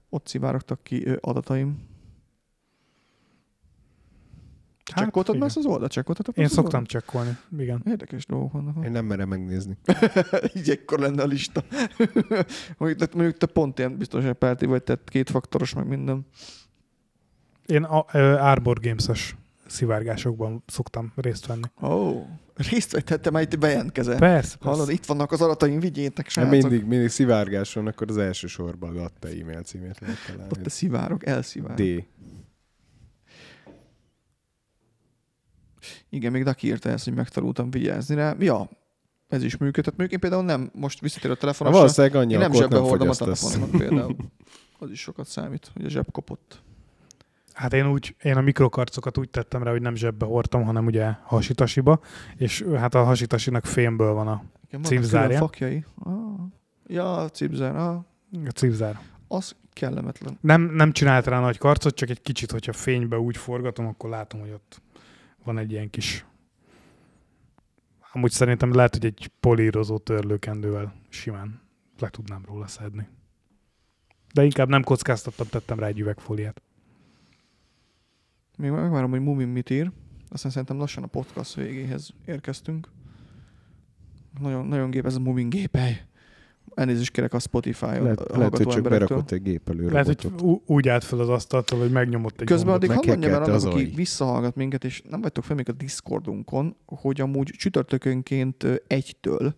[0.08, 1.78] Ott szivárogtak ki adataim.
[4.92, 5.46] Hát, Csekkoltad igen.
[5.46, 5.92] már ezt az oldalt?
[5.92, 6.86] Csekkoltatok Én szoktam oldalt?
[6.86, 7.82] csekkolni, igen.
[7.86, 8.84] Érdekes dolgok vannak.
[8.84, 9.76] Én nem merem megnézni.
[10.56, 11.64] Így ekkor lenne a lista.
[12.78, 16.26] mondjuk, te, mondjuk te pont ilyen biztonságpárti vagy, tehát kétfaktoros meg minden.
[17.66, 21.66] Én a, ö, Arbor Games-es szivárgásokban szoktam részt venni.
[21.82, 24.18] Ó, oh, részt vettem, te már itt bejelentkezel.
[24.18, 24.92] Persze, Hallod, persze.
[24.92, 26.50] itt vannak az adataim, vigyétek, srácok.
[26.50, 30.52] mindig, mindig szivárgáson, akkor az első sorban adta e-mail címét lehet találni.
[30.52, 31.76] Ott te szivárok, elszivárok.
[31.76, 32.04] D.
[36.16, 38.34] Igen, még Daki írta ezt, hogy megtanultam vigyázni rá.
[38.38, 38.68] Ja,
[39.28, 39.96] ez is működhet.
[39.96, 43.08] Mondjuk én például nem, most visszatér a Ha telefonosra, valószínűleg annyi én nem zsebbe hordom
[43.08, 44.16] a telefonomat például.
[44.78, 46.62] Az is sokat számít, hogy a zseb kopott.
[47.52, 51.12] Hát én úgy, én a mikrokarcokat úgy tettem rá, hogy nem zsebbe hordtam, hanem ugye
[51.22, 52.00] hasitasiba,
[52.36, 55.84] és hát a hasitasinak fémből van a, Igen, külön fakjai.
[55.98, 56.12] Ah.
[56.86, 57.76] Ja, cipzár.
[57.76, 57.96] Ah.
[58.46, 59.00] a cipzár.
[59.28, 60.38] Az kellemetlen.
[60.40, 64.40] Nem, nem csinált rá nagy karcot, csak egy kicsit, hogyha fénybe úgy forgatom, akkor látom,
[64.40, 64.80] hogy ott
[65.46, 66.24] van egy ilyen kis...
[68.12, 71.60] Amúgy szerintem lehet, hogy egy polírozó törlőkendővel simán
[71.98, 73.08] le tudnám róla szedni.
[74.32, 76.62] De inkább nem kockáztattam, tettem rá egy üvegfóliát.
[78.58, 79.90] Még megvárom, hogy Mumin mit ír.
[80.28, 82.88] Aztán szerintem lassan a podcast végéhez érkeztünk.
[84.40, 86.06] Nagyon, nagyon gép ez a Mumin gépely.
[86.74, 88.90] Elnézést kérek a Spotify Lehet, lehet, hogy csak emberektől.
[88.90, 92.66] berakott egy gép elő Lehet, hogy úgy állt fel az asztaltól, hogy megnyomott egy Közben
[92.66, 92.90] gombot.
[92.90, 96.76] addig hadd mondjam el annak, aki visszahallgat minket, és nem vagytok fel még a Discordunkon,
[96.86, 99.54] hogy amúgy csütörtökönként egytől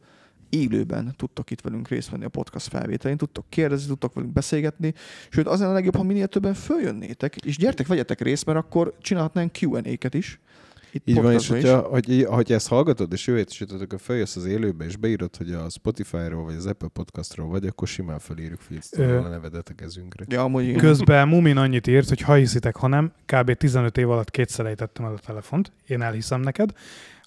[0.49, 4.95] élőben tudtok itt velünk részt venni a podcast felvételén, tudtok kérdezni, tudtok velünk beszélgetni,
[5.31, 9.57] sőt az a legjobb, ha minél többen följönnétek, és gyertek, vegyetek részt, mert akkor csinálhatnánk
[9.61, 10.41] Q&A-ket is.
[10.93, 13.45] Itt Így van, és hogyha, hogy, hogy ezt hallgatod, és jövő
[13.81, 17.89] akkor feljössz az élőbe, és beírod, hogy a Spotify-ról vagy az Apple Podcastról vagy, akkor
[17.89, 18.65] simán felírjuk Ö.
[18.65, 20.25] Filctől a nevedet a kezünkre.
[20.29, 20.77] Ja, amúgy.
[20.77, 23.53] Közben Mumin annyit írt, hogy ha hiszitek, ha nem, kb.
[23.53, 25.73] 15 év alatt kétszer ejtettem el a telefont.
[25.87, 26.73] Én elhiszem neked.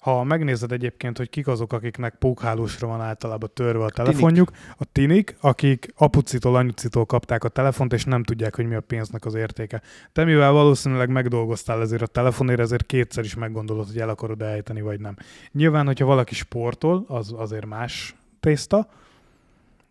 [0.02, 5.36] Ha megnézed egyébként, hogy kik azok, akiknek pókhálósra van általában törve a telefonjuk, a tinik,
[5.40, 9.82] akik apucitól, anyucitól kapták a telefont, és nem tudják, hogy mi a pénznek az értéke.
[10.12, 14.80] Te mivel valószínűleg megdolgoztál ezért a telefonért, ezért kétszer is meggondolod, hogy el akarod ejteni,
[14.80, 15.16] vagy nem.
[15.52, 18.88] Nyilván, hogyha valaki sportol, az azért más tészta,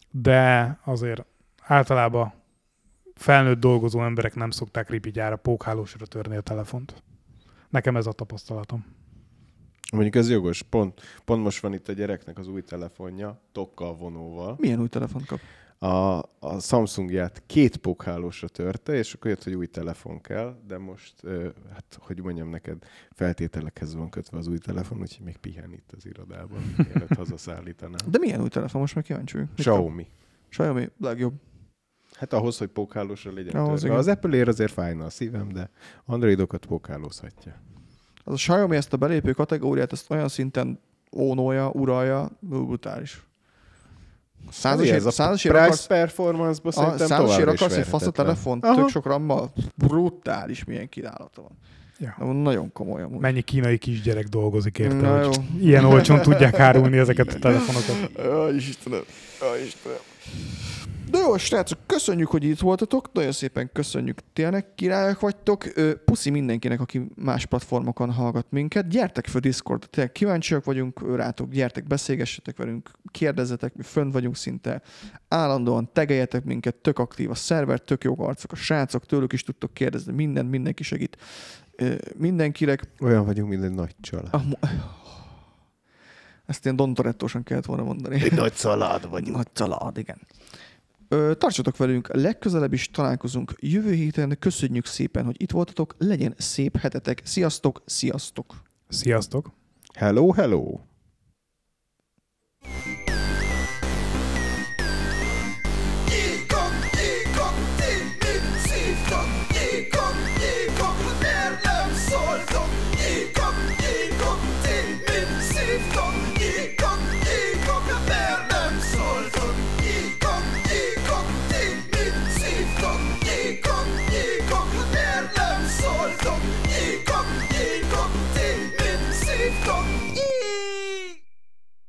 [0.09, 1.26] de azért
[1.62, 2.34] általában
[3.16, 7.03] felnőtt dolgozó emberek nem szokták ripigyára pókhálósra törni a telefont.
[7.70, 8.99] Nekem ez a tapasztalatom.
[9.91, 14.55] Mondjuk ez jogos, pont, pont most van itt a gyereknek az új telefonja, tokkal vonóval.
[14.59, 15.39] Milyen új telefont kap?
[15.77, 21.13] A, a Samsungját két pókhálósra törte, és akkor jött, hogy új telefon kell, de most,
[21.73, 22.77] hát hogy mondjam neked,
[23.11, 28.09] feltételekhez van kötve az új telefon, úgyhogy még pihen itt az irodában, mielőtt hazaszállítanám.
[28.09, 28.82] De milyen új telefon?
[28.82, 29.38] Most meg kíváncsi?
[29.55, 30.07] Xiaomi.
[30.49, 31.34] Xiaomi, legjobb.
[32.13, 33.84] Hát ahhoz, hogy pókhálósra legyen Ahhoz.
[33.84, 35.69] Az Apple ér azért fájna a szívem, de
[36.05, 37.61] Androidokat pókhálózhatja.
[38.32, 40.79] Az a Xiaomi ezt a belépő kategóriát, ezt olyan szinten
[41.15, 43.23] ónolja, uralja, brutális.
[44.51, 48.65] Százasért, ez a százasért price akarsz, performance-ba a szerintem százasért akarsz egy fasz a telefont,
[48.65, 48.75] Aha.
[48.75, 51.51] tök sok rammal, brutális milyen kínálata van.
[51.99, 52.34] Ja.
[52.34, 53.19] Nagyon komoly amúgy.
[53.19, 55.67] Mennyi kínai kisgyerek dolgozik érte, Na hogy jó.
[55.67, 58.11] ilyen olcsón tudják árulni ezeket a telefonokat.
[58.17, 59.03] Jaj, Istenem.
[59.41, 59.97] Jaj, Istenem.
[61.12, 65.64] De jó, srácok, köszönjük, hogy itt voltatok, nagyon szépen köszönjük, tényleg királyok vagytok.
[66.05, 68.88] Puszi mindenkinek, aki más platformokon hallgat minket.
[68.88, 74.82] Gyertek fel Discord, tényleg kíváncsiak vagyunk rátok, gyertek, beszélgessetek velünk, kérdezzetek, mi fönn vagyunk szinte,
[75.28, 79.74] állandóan tegeljetek minket, tök aktív a szerver, tök jó arcok a srácok, tőlük is tudtok
[79.74, 81.18] kérdezni, minden, mindenki segít.
[82.18, 84.45] Mindenkinek Olyan vagyunk, mint egy nagy család.
[84.45, 84.59] Mo-
[86.45, 88.22] ezt ilyen Don Torettósan kellett volna mondani.
[88.22, 89.36] Egy nagy család vagyunk.
[89.36, 90.18] Nagy család, igen.
[91.12, 94.36] Tartsatok velünk, legközelebb is találkozunk jövő héten.
[94.39, 97.22] Köszönjük szépen, hogy itt voltatok, legyen szép hetetek.
[97.24, 98.62] Sziasztok, sziasztok!
[98.89, 99.51] Sziasztok!
[99.93, 100.80] Hello, hello!